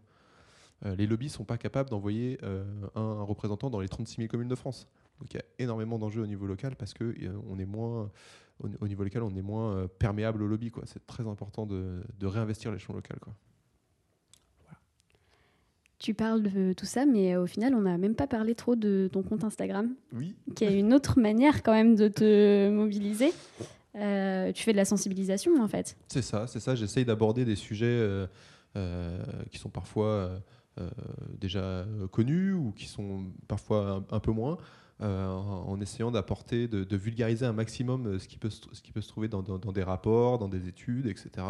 [0.87, 2.65] Euh, les lobbies ne sont pas capables d'envoyer euh,
[2.95, 4.87] un, un représentant dans les 36 000 communes de France.
[5.21, 7.15] Donc il y a énormément d'enjeux au niveau local parce que
[7.49, 8.11] on est moins,
[8.63, 10.71] au, au niveau local, on est moins perméable au lobby.
[10.71, 10.85] quoi.
[10.87, 13.19] C'est très important de, de réinvestir l'échelon local.
[13.21, 13.35] Quoi.
[15.99, 19.11] Tu parles de tout ça, mais au final, on n'a même pas parlé trop de
[19.13, 20.35] ton compte Instagram, Oui.
[20.57, 23.33] qui est une autre manière quand même de te mobiliser.
[23.97, 25.97] Euh, tu fais de la sensibilisation en fait.
[26.09, 26.75] C'est ça, c'est ça.
[26.75, 28.27] J'essaye d'aborder des sujets euh,
[28.77, 29.19] euh,
[29.51, 30.31] qui sont parfois
[31.39, 34.57] déjà connus ou qui sont parfois un, peu moins,
[35.01, 40.39] en, essayant d'apporter, de, vulgariser un maximum ce qui peut se, trouver dans des rapports,
[40.39, 41.45] dans des études, etc.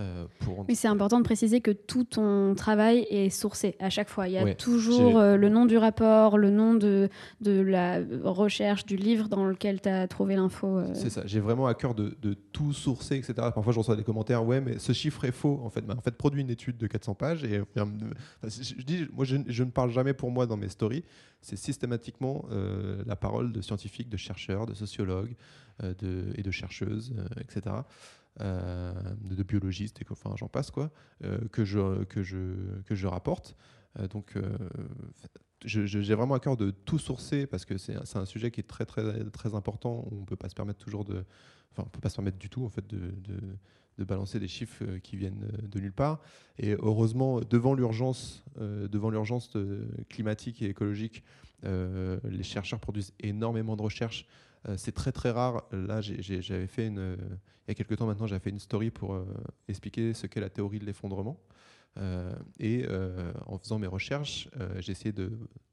[0.00, 4.08] euh, pour Oui, c'est important de préciser que tout ton travail est sourcé à chaque
[4.08, 4.26] fois.
[4.26, 7.08] Il y a Ouais, toujours euh, le nom du rapport, le nom de,
[7.40, 10.78] de la recherche, du livre dans lequel tu as trouvé l'info.
[10.78, 10.90] euh.
[10.94, 13.34] C'est ça, j'ai vraiment à cœur de, de tout sourcer, etc.
[13.54, 15.60] Parfois, je reçois des commentaires, ouais, mais ce chiffre est faux.
[15.64, 17.44] En fait, bah, en fait produit une étude de 400 pages.
[17.44, 17.88] Et, enfin,
[18.42, 21.04] je, dis, moi, je, je ne parle jamais pour moi dans mes stories.
[21.40, 22.46] C'est systématiquement
[23.06, 25.34] la parole de scientifiques, de chercheurs, de sociologues
[25.82, 27.76] de, et de chercheuses, etc.
[28.40, 30.06] euh, de, biologistes, et
[30.36, 30.90] j'en passe, quoi,
[31.22, 33.56] euh, que, je, que, je, que je rapporte.
[34.00, 34.34] Euh, donc,
[35.64, 38.84] j'ai vraiment à cœur de tout sourcer parce que c'est un- sujet qui est très
[38.84, 41.24] très très important on peut pas se permettre toujours de
[41.72, 43.14] enfin on peut pas se permettre du tout en fait de,
[43.96, 46.20] de, balancer des chiffres qui viennent de nulle part
[46.58, 49.56] et heureusement devant l'urgence devant l'urgence
[50.10, 51.24] climatique et écologique
[51.62, 54.26] les chercheurs produisent énormément de recherches
[54.76, 57.16] c'est très très rare là j'ai- j'ai- j'avais fait euh,
[57.66, 59.24] il y a quelques temps maintenant j'avais fait une story pour euh,
[59.68, 61.38] expliquer ce qu'est la théorie de l'effondrement
[61.98, 65.30] euh, et euh, en faisant mes recherches, euh, j'ai essayé de,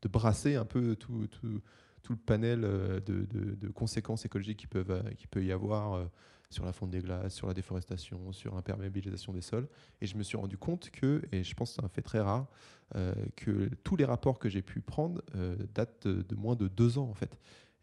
[0.10, 1.62] brasser un peu tout, tout-
[2.04, 6.06] tout le panel euh, de, conséquences écologiques qui peuvent, euh, qui peut y avoir euh,
[6.50, 9.68] sur la fonte des glaces, sur la déforestation, sur l'imperméabilisation des sols.
[10.02, 12.20] Et je me suis rendu compte que, et je pense que c'est un fait très
[12.20, 12.48] rare,
[12.96, 16.98] euh, que tous les rapports que j'ai pu prendre euh, datent de moins de deux
[16.98, 17.38] ans en fait.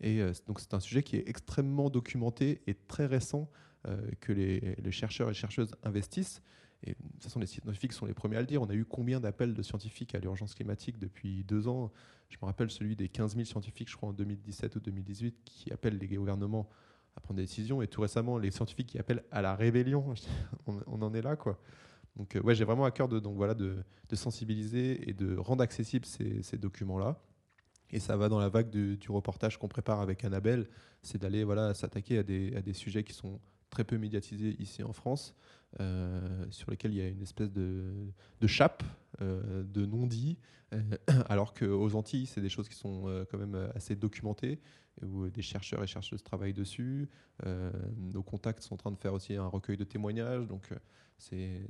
[0.04, 3.50] Euh, donc c'est un sujet qui est extrêmement documenté et très récent
[3.86, 6.42] euh, que les, chercheurs et chercheuses investissent.
[6.84, 8.62] Et de toute façon, les scientifiques sont les premiers à le dire.
[8.62, 11.90] On a eu combien d'appels de scientifiques à l'urgence climatique depuis deux ans?
[12.28, 15.72] Je me rappelle celui des 15 000 scientifiques, je crois, en 2017 ou 2018, qui
[15.72, 16.68] appellent les gouvernements
[17.16, 17.82] à prendre des décisions.
[17.82, 20.14] Et tout récemment, les scientifiques qui appellent à la rébellion.
[20.66, 21.60] on, en est là, quoi.
[22.16, 23.76] Donc, euh, ouais, j'ai vraiment à cœur de, donc, voilà, de,
[24.08, 27.20] de sensibiliser et de rendre accessibles ces, ces documents-là.
[27.90, 30.68] Et ça va dans la vague du, reportage qu'on prépare avec Annabelle,
[31.02, 34.82] c'est d'aller voilà, s'attaquer à des, à des sujets qui sont très peu médiatisés ici
[34.82, 35.34] en France,
[35.80, 38.82] euh, sur lesquels il y a une espèce de, de chape,
[39.20, 40.38] euh, de non-dit,
[40.72, 40.80] euh,
[41.28, 44.60] alors qu'aux Antilles, c'est des choses qui sont euh, quand même assez documentées,
[45.02, 47.08] où des chercheurs et chercheuses travaillent dessus.
[47.96, 50.70] Nos contacts sont en train de faire aussi un recueil de témoignages, donc
[51.18, 51.62] c'est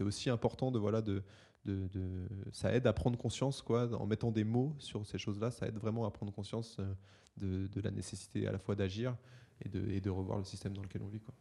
[0.00, 1.24] aussi important de voilà de,
[1.64, 5.50] de, de- ça aide à prendre conscience quoi en mettant des mots sur ces choses-là
[5.50, 6.92] ça aide vraiment à prendre conscience euh,
[7.36, 9.14] de, de la nécessité à la fois d'agir
[9.64, 11.34] et de, et de revoir le système dans lequel on vit quoi.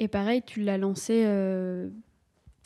[0.00, 1.88] Et pareil, tu l'as lancé euh,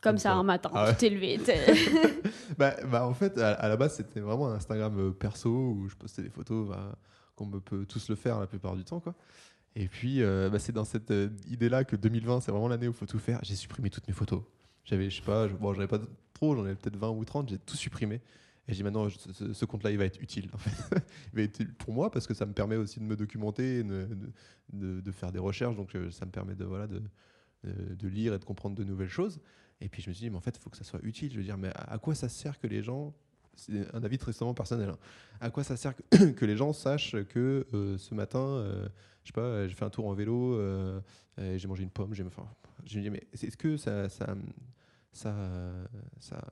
[0.02, 0.34] comme, Comme ça, ça.
[0.34, 0.70] un matin.
[0.74, 0.90] Ah ouais.
[0.92, 1.38] Tu t'es levé.
[2.58, 5.88] bah, bah, en fait à, à la base c'était vraiment un Instagram euh, perso où
[5.88, 6.96] je postais des photos bah,
[7.34, 9.14] comme on peut tous le faire la plupart du temps quoi
[9.74, 12.86] et puis euh, bah, c'est dans cette euh, idée là que 2020 c'est vraiment l'année
[12.88, 14.42] où il faut tout faire j'ai supprimé toutes mes photos
[14.84, 16.00] j'avais je sais pas bon j'en pas
[16.34, 18.20] trop j'en avais peut-être 20 ou 30 j'ai tout supprimé.
[18.68, 20.48] Et j'ai maintenant ce, ce compte là il va être utile
[20.92, 23.82] il va être utile pour moi parce que ça me permet aussi de me documenter
[23.82, 24.08] de,
[24.72, 25.74] de- faire des recherches.
[25.74, 27.02] Donc euh, ça me permet de voilà de,
[27.64, 29.40] de, lire et de comprendre de nouvelles choses.
[29.80, 31.32] Et puis je me suis dit mais en fait il faut que ça soit utile.
[31.32, 33.12] Je veux dire mais à quoi ça sert que les gens
[33.54, 34.98] c'est un avis tristement personnel hein.
[35.40, 35.94] à quoi ça sert
[36.36, 38.88] que, les gens sachent que euh, ce matin euh,
[39.24, 41.00] je sais pas euh, j'ai fait un tour en vélo euh,
[41.36, 42.46] j'ai mangé une pomme j'ai enfin
[42.86, 44.34] je me dis mais est-ce que ça, ça
[45.14, 45.34] ça,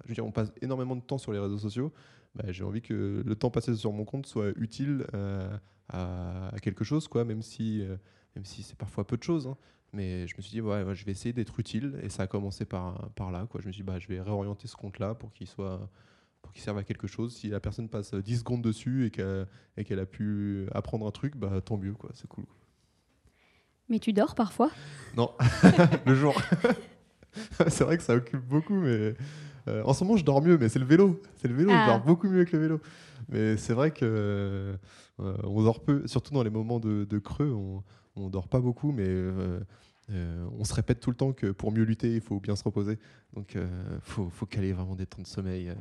[0.05, 1.95] je veux dire, on passe énormément de temps sur les réseaux sociaux.
[2.35, 5.07] Bah, j'ai envie que le temps passé sur mon compte soit utile
[5.89, 7.83] à, quelque chose, quoi, même si,
[8.37, 9.47] même si c'est parfois peu de choses.
[9.47, 9.57] hein.
[9.93, 12.65] Mais je me suis dit, ouais, je vais essayer d'être utile, et ça a commencé
[12.65, 13.47] par, par là.
[13.51, 13.61] Quoi.
[13.61, 15.89] Je me suis dit, bah, je vais réorienter ce compte-là pour qu'il soit
[16.43, 17.34] pour qu'il serve à quelque chose.
[17.36, 19.11] Si la personne passe 10 secondes dessus et
[19.84, 22.45] qu'elle a pu apprendre un truc, bah, tant mieux, quoi, c'est cool.
[23.88, 24.70] Mais tu dors parfois?
[25.16, 25.32] Non,
[26.07, 26.41] le jour.
[27.68, 29.14] c'est vrai que ça occupe beaucoup, mais
[29.68, 31.20] euh, en ce moment je dors mieux, mais c'est le vélo.
[31.36, 31.82] C'est le vélo, Ah.
[31.86, 32.80] je dors beaucoup mieux avec le vélo.
[33.28, 34.05] Mais c'est vrai que
[35.20, 37.82] euh, on dort peu, surtout dans les moments de, de creux, on,
[38.16, 39.61] on dort pas beaucoup, mais euh,
[40.11, 42.64] euh, on se répète tout le temps que pour mieux lutter, il faut bien se
[42.64, 42.99] reposer.
[43.34, 43.68] Donc il
[44.03, 45.72] faut, faut caler vraiment des temps de sommeil.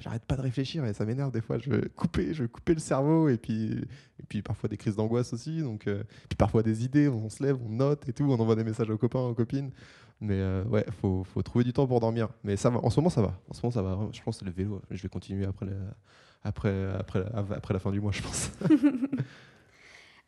[0.00, 1.58] J'arrête pas de réfléchir et ça m'énerve des fois.
[1.58, 3.72] Je veux couper, je veux couper le cerveau et puis,
[4.20, 5.60] et puis parfois des crises d'angoisse aussi.
[5.62, 8.56] Donc, euh, puis parfois des idées, on se lève, on note et tout, on envoie
[8.56, 9.70] des messages aux copains, aux copines.
[10.20, 12.28] Mais euh, ouais, faut, faut trouver du temps pour dormir.
[12.44, 13.38] Mais ça va, en ce moment ça va.
[13.48, 13.98] En ce moment ça va.
[14.12, 14.80] Je pense que le vélo.
[14.90, 15.66] Je vais continuer après
[16.44, 18.50] après, après, après la fin du mois, je pense.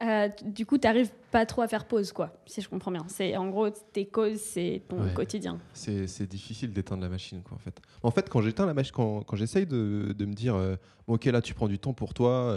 [0.03, 3.05] Euh, du coup, tu n'arrives pas trop à faire pause, quoi, si je comprends bien.
[3.09, 5.15] C'est En gros, tes causes, c'est ton Ouais.
[5.15, 5.59] quotidien.
[5.73, 7.81] C'est difficile d'éteindre la machine, quoi, en fait.
[8.03, 10.77] En fait, quand j'éteins la machine, quand, quand j'essaye de, de me dire, euh,
[11.07, 12.57] ok, là, tu prends du temps pour toi,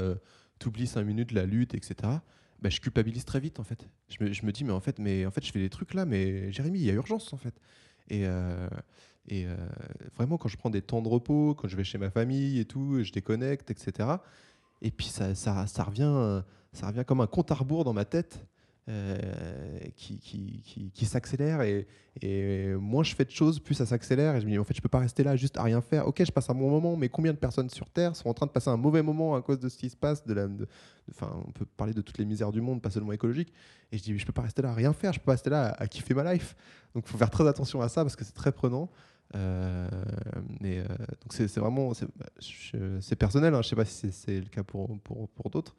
[0.60, 1.96] tu oublies 5 minutes la lutte, etc.,
[2.60, 3.88] bah, je culpabilise très vite, en fait.
[4.10, 5.94] Je me, je me dis, mais en fait, mais en fait, je fais des trucs
[5.94, 7.54] là, mais Jérémy, il y a urgence, en fait.
[8.10, 8.68] Et, euh,
[9.28, 9.56] et euh,
[10.16, 12.66] vraiment, quand je prends des temps de repos, quand je vais chez ma famille et
[12.66, 14.10] tout, je déconnecte, etc.,
[14.82, 16.42] et puis ça, ça, ça revient, euh,
[16.78, 18.46] ça revient comme un compte à rebours dans ma tête
[18.90, 19.18] euh,
[19.98, 21.86] qui, qui, qui, s'accélère et,
[22.80, 24.82] moins je fais de choses, plus ça s'accélère et je me dis en fait je
[24.82, 26.08] peux pas rester là juste à rien faire.
[26.08, 28.46] Ok, je passe un bon moment, mais combien de personnes sur Terre sont en train
[28.46, 30.48] de passer un mauvais moment à cause de ce qui se passe de la,
[31.10, 33.54] Enfin, on peut parler de toutes les misères du monde, pas seulement écologique.
[33.92, 35.50] Et je dis, je peux pas rester là à rien faire, je peux pas rester
[35.50, 36.56] là à, kiffer ma life.
[36.94, 38.90] Donc, il faut faire très attention à ça parce que c'est très prenant.
[39.36, 39.88] Euh,
[40.64, 41.94] euh, donc, c'est vraiment,
[42.40, 43.54] c'est personnel.
[43.54, 45.76] Hein, je sais pas si c'est le cas pour, pour, pour d'autres.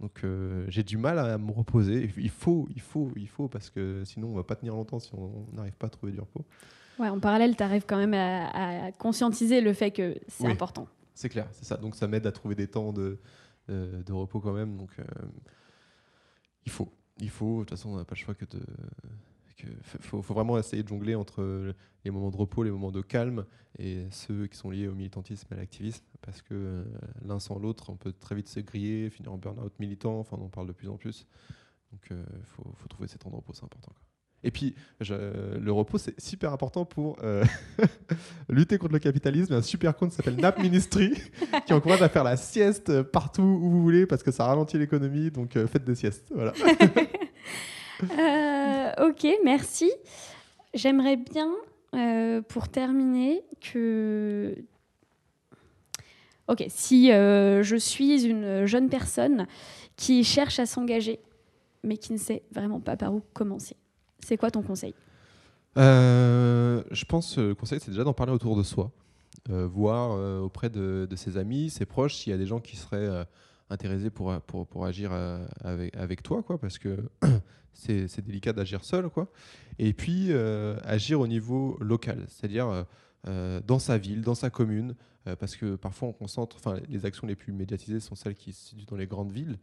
[0.00, 2.10] Donc, euh, j'ai du mal à me reposer.
[2.18, 5.10] Il faut, il faut, il faut parce que sinon, on va pas tenir longtemps si
[5.14, 6.44] on n'arrive pas à trouver du repos.
[6.98, 10.52] Ouais, en parallèle, tu arrives quand même à, à conscientiser le fait que c'est Oui.
[10.52, 10.86] important.
[11.14, 11.76] C'est clair, c'est ça.
[11.78, 13.18] Donc ça m'aide à trouver des temps de,
[13.70, 14.76] euh, de repos quand même.
[14.76, 15.04] Donc euh,
[16.66, 17.54] il faut, il faut.
[17.56, 18.60] De toute façon, on n'a pas le choix que de.
[19.56, 19.66] Que-
[20.00, 23.44] faut, faut vraiment essayer de jongler entre les moments de repos, les moments de calme
[23.78, 26.84] et ceux qui sont liés au militantisme et à l'activisme, parce que euh,
[27.26, 30.18] l'un sans l'autre, on peut très vite se griller, finir en burn-out militant.
[30.20, 31.26] Enfin, on en parle de plus en plus.
[31.92, 33.90] Donc il faut, faut trouver ces temps de repos, c'est important.
[33.92, 34.00] quoi.
[34.42, 37.42] Et puis, je- le repos, c'est super important pour euh,
[38.48, 39.46] lutter contre le capitalisme.
[39.48, 41.14] Il y a un super compte qui s'appelle Nap Ministry
[41.66, 45.30] qui encourage à faire la sieste partout où vous voulez parce que ça ralentit l'économie.
[45.30, 46.30] Donc, euh, faites des siestes.
[46.34, 46.52] Voilà.
[48.02, 48.06] Euh,
[48.98, 49.90] ok, merci.
[50.74, 51.52] J'aimerais bien,
[51.94, 54.56] euh, pour terminer, que...
[56.48, 59.46] Ok, si euh, je suis une jeune personne
[59.96, 61.18] qui cherche à s'engager,
[61.82, 63.76] mais qui ne sait vraiment pas par où commencer,
[64.20, 64.94] c'est quoi ton conseil?
[65.76, 68.90] Euh, je pense que le conseil, c'est déjà d'en parler autour de soi,
[69.48, 72.76] Euh, voir euh, auprès de, ses amis, ses proches, s'il y a des gens qui
[72.76, 73.24] seraient euh,
[73.70, 77.08] intéressés pour, pour, pour agir euh, avec, avec toi, quoi, parce que
[77.72, 79.08] c'est délicat d'agir seul.
[79.08, 79.28] Quoi.
[79.78, 82.86] Et puis, euh, agir au niveau local, c'est-à-dire
[83.26, 84.94] euh, dans sa ville, dans sa commune,
[85.40, 88.68] parce que parfois on concentre, enfin, les actions les plus médiatisées sont celles qui se
[88.68, 89.58] situent dans les grandes villes,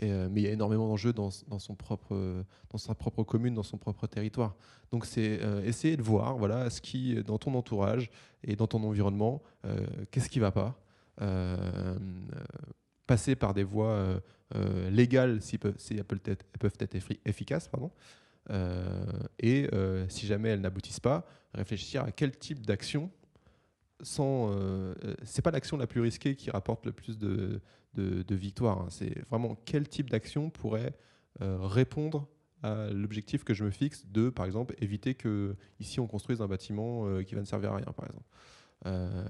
[0.00, 4.06] mais il y a énormément d'enjeux dans, dans, dans sa propre commune, dans son propre
[4.06, 4.54] territoire.
[4.92, 8.12] Donc c'est essayer de voir voilà, ce qui, dans ton entourage
[8.44, 9.42] et dans ton environnement,
[10.12, 10.80] qu'est-ce qui ne va pas.
[13.08, 14.20] Passer par des voies euh,
[14.54, 15.58] euh, légales si,
[15.90, 16.20] elles, peuvent
[16.78, 16.94] être,
[17.24, 17.70] efficaces.
[18.50, 19.02] Euh,
[19.38, 19.66] et
[20.08, 23.10] si jamais elles n'aboutissent pas, réfléchir à quel type d'action
[24.02, 24.54] sans.
[25.24, 27.62] c'est pas l'action la plus risquée qui rapporte le plus de,
[27.94, 28.82] de, victoires.
[28.82, 28.88] hein.
[28.90, 30.92] C'est vraiment quel type d'action pourrait
[31.40, 32.28] répondre
[32.62, 36.46] à l'objectif que je me fixe de, par exemple, éviter que ici on construise un
[36.46, 38.26] bâtiment qui va ne servir à rien, par exemple.
[38.88, 39.24] Euh,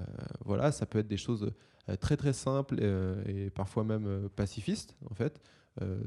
[0.44, 1.52] voilà, ça peut être des choses
[1.88, 5.40] euh, très très simples euh, et parfois même pacifistes, en fait.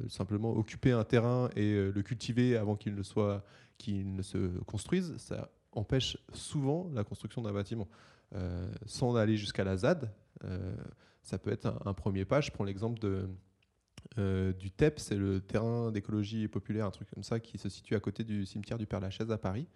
[0.09, 3.45] Simplement occuper un terrain et le cultiver avant qu'il ne soit,
[3.77, 7.87] qu'il ne se construise, ça empêche souvent la construction d'un bâtiment.
[8.85, 10.11] Sans aller jusqu'à la ZAD,
[11.21, 12.41] ça peut être un, premier pas.
[12.41, 17.39] Je prends l'exemple de, du TEP, c'est le terrain d'écologie populaire, un truc comme ça,
[17.39, 19.69] qui se situe à côté du cimetière du Père-Lachaise à Paris,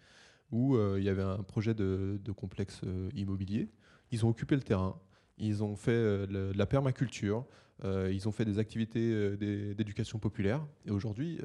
[0.51, 3.69] où euh, il y avait un projet de, complexe euh, immobilier.
[4.11, 4.99] Ils ont occupé le terrain,
[5.37, 7.45] ils ont fait euh, de la permaculture,
[7.83, 10.65] ils ont fait des activités d'é- d'éducation populaire.
[10.85, 11.41] Et aujourd'hui,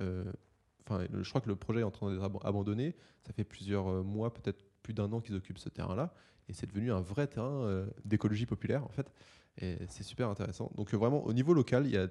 [0.87, 2.95] enfin, je crois que le projet est en train d'être ab- abandonné.
[3.27, 6.15] Ça fait plusieurs mois, peut-être plus d'un an qu'ils occupent ce terrain-là.
[6.49, 9.13] Et c'est devenu un vrai terrain d'écologie populaire, en fait.
[9.61, 10.71] Et c'est super intéressant.
[10.77, 12.07] Donc, vraiment, au niveau local, il y a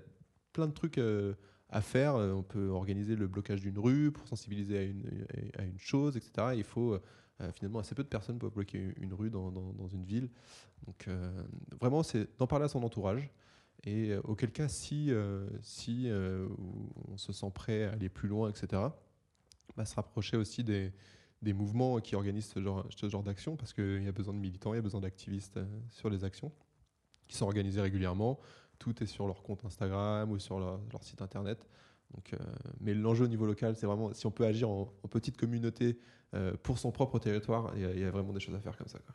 [0.52, 1.00] plein de trucs
[1.70, 2.16] à faire.
[2.16, 5.26] Euh, on peut organiser le blocage d'une rue pour sensibiliser à une,
[5.58, 6.32] à une chose, etc.
[6.56, 6.94] Il faut
[7.42, 10.30] euh, finalement assez peu de personnes pour bloquer une rue dans, dans- une ville.
[10.86, 11.44] Donc, euh,
[11.80, 13.30] vraiment, c'est d'en parler à son entourage.
[13.86, 15.10] Et auquel cas, si,
[15.62, 16.10] si
[17.08, 18.82] on se sent prêt à aller plus loin, etc.,
[19.78, 20.92] bah, se rapprocher aussi des,
[21.42, 24.40] des mouvements qui organisent ce genre, ce genre d'action, parce qu'il y a besoin de
[24.40, 26.52] militants, il y a besoin d'activistes sur les actions,
[27.30, 28.38] qui sont organisées régulièrement.
[28.80, 31.60] Tout est sur leur compte Instagram ou sur leur, leur site internet.
[32.16, 32.38] Donc, euh,
[32.82, 36.00] mais l'enjeu au niveau local, c'est vraiment si on peut agir en, en petite communauté
[36.34, 38.60] euh, pour son propre territoire, il y, a- il y a vraiment des choses à
[38.60, 39.00] faire comme ça.
[39.00, 39.14] quoi.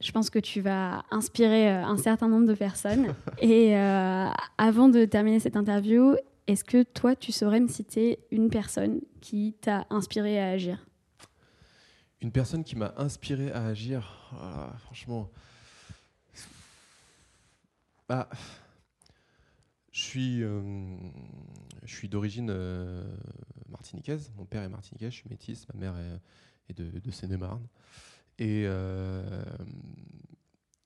[0.00, 3.14] Je pense que tu vas inspirer euh, un certain nombre de personnes.
[3.38, 6.14] Et euh, avant de terminer cette interview,
[6.46, 10.84] est-ce que toi, tu saurais me citer une personne qui t'a inspiré à agir?
[12.20, 15.30] Une personne qui m'a inspiré à agir, ah, franchement,
[18.08, 18.28] bah,
[19.94, 20.60] je suis, euh,
[21.84, 23.04] suis d'origine euh,
[23.68, 24.32] martiniquaise.
[24.36, 25.66] Mon père est martiniquais, je suis métisse.
[25.72, 25.94] Ma mère
[26.68, 27.66] est, de, de Seine-et-Marne.
[28.38, 29.44] Et euh,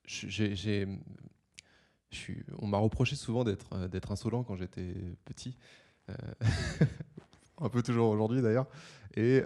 [0.05, 0.87] j'ai,
[2.59, 3.73] on m'a reproché souvent d'être,
[4.11, 4.95] insolent quand j'étais
[5.25, 5.57] petit.
[7.61, 8.67] Un peu toujours aujourd'hui d'ailleurs.
[9.17, 9.43] Et,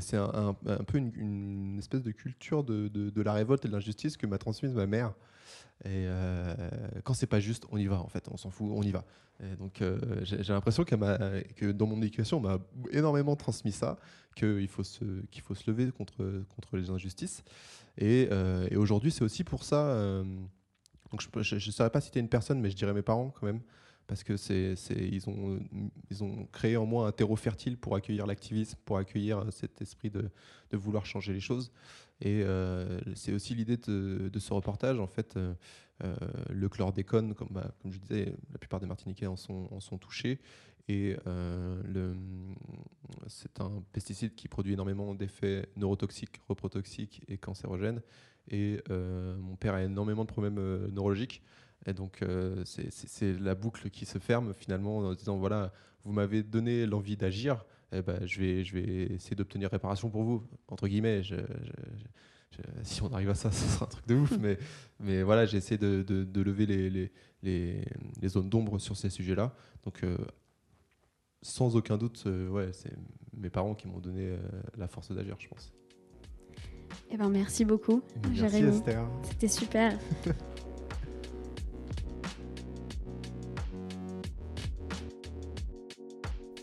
[0.00, 4.26] c'est un, peu une, espèce de culture de- de la révolte et de l'injustice que
[4.26, 5.14] m'a transmise ma mère.
[5.84, 6.54] Et euh,
[7.04, 9.04] quand c'est pas juste, on y va en fait, on s'en fout, on y va.
[9.58, 12.58] Donc euh, j'ai l'impression que dans mon éducation, on m'a
[12.90, 13.98] énormément transmis ça,
[14.34, 15.04] qu'il faut, se,
[15.42, 17.44] faut se lever contre, contre les injustices.
[17.98, 20.22] Et, euh, aujourd'hui, c'est aussi pour ça.
[21.10, 23.60] donc je ne saurais pas citer une personne, mais je dirais mes parents quand même
[24.06, 25.58] parce que c'est, ils, ont,
[26.10, 30.10] ils ont créé en moi un terreau fertile pour accueillir l'activisme, pour accueillir cet esprit
[30.10, 30.30] de
[30.72, 31.72] vouloir changer les choses.
[32.20, 34.98] Et euh, c'est aussi l'idée de, ce reportage.
[34.98, 35.54] En fait, euh,
[36.04, 36.16] euh,
[36.50, 40.40] le chlordécone, comme, bah, comme je disais, la plupart des Martiniquais en sont, touchés.
[40.88, 41.16] Et
[43.26, 48.00] c'est un pesticide qui produit énormément d'effets neurotoxiques, reprotoxiques et cancérogènes.
[48.50, 51.42] Et mon père a énormément de problèmes neurologiques.
[51.86, 52.24] Et donc,
[52.64, 55.72] c'est la boucle qui se ferme finalement en disant voilà,
[56.04, 60.22] vous m'avez donné l'envie d'agir, eh ben, je, vais, je vais essayer d'obtenir réparation pour
[60.22, 61.22] vous, entre guillemets.
[61.22, 64.36] Je- je- je- si on arrive à ça, ce sera un truc de ouf.
[64.38, 64.58] mais,
[65.00, 67.12] mais voilà, j'ai essayé de, de- de lever les, les,
[67.42, 67.84] les-
[68.20, 69.54] les zones d'ombre sur ces sujets-là.
[69.84, 70.16] Donc, euh,
[71.42, 72.92] sans aucun doute, euh, ouais, c'est
[73.36, 74.38] mes parents qui m'ont donné euh,
[74.76, 75.72] la force d'agir, je pense.
[77.10, 78.68] Eh ben, merci beaucoup, Merci, Jérémy.
[78.76, 79.06] Esther.
[79.22, 79.98] C'était super.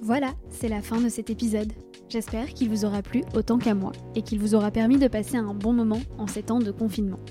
[0.06, 1.72] Voilà, c'est la fin de cet épisode.
[2.10, 5.38] J'espère qu'il vous aura plu autant qu'à moi et qu'il vous aura permis de passer
[5.38, 7.22] un bon moment en ces temps de confinement.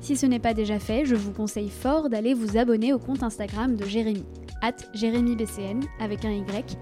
[0.00, 3.22] Si ce n'est pas déjà fait, je vous conseille fort d'aller vous abonner au compte
[3.22, 4.24] Instagram de Jérémy,
[4.62, 6.78] at JérémyBCN avec un Y.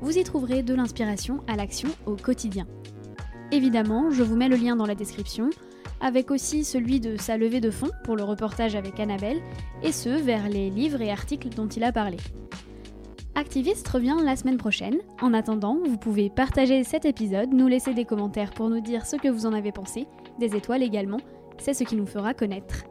[0.00, 2.68] Vous y trouverez de l'inspiration à l'action au quotidien.
[3.50, 5.50] Évidemment, je vous mets le lien dans la description,
[6.00, 9.42] avec aussi celui de sa levée de fonds pour le reportage avec Annabelle,
[9.82, 12.18] et ce vers les livres et articles dont il a parlé.
[13.36, 14.98] Activiste revient la semaine prochaine.
[15.20, 19.16] En attendant, vous pouvez partager cet épisode, nous laisser des commentaires pour nous dire ce
[19.16, 20.06] que vous en avez pensé,
[20.38, 21.18] des étoiles également,
[21.58, 22.84] c'est ce qui nous fera connaître.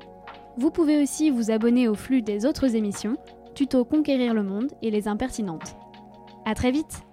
[0.57, 3.15] Vous pouvez aussi vous abonner au flux des autres émissions,
[3.55, 5.77] Tuto Conquérir le Monde et Les Impertinentes.
[6.45, 7.03] A très vite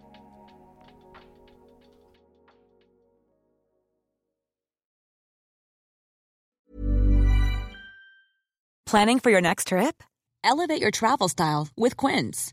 [8.87, 10.03] Planning for your next trip?
[10.43, 12.53] Elevate your travel style with Quince.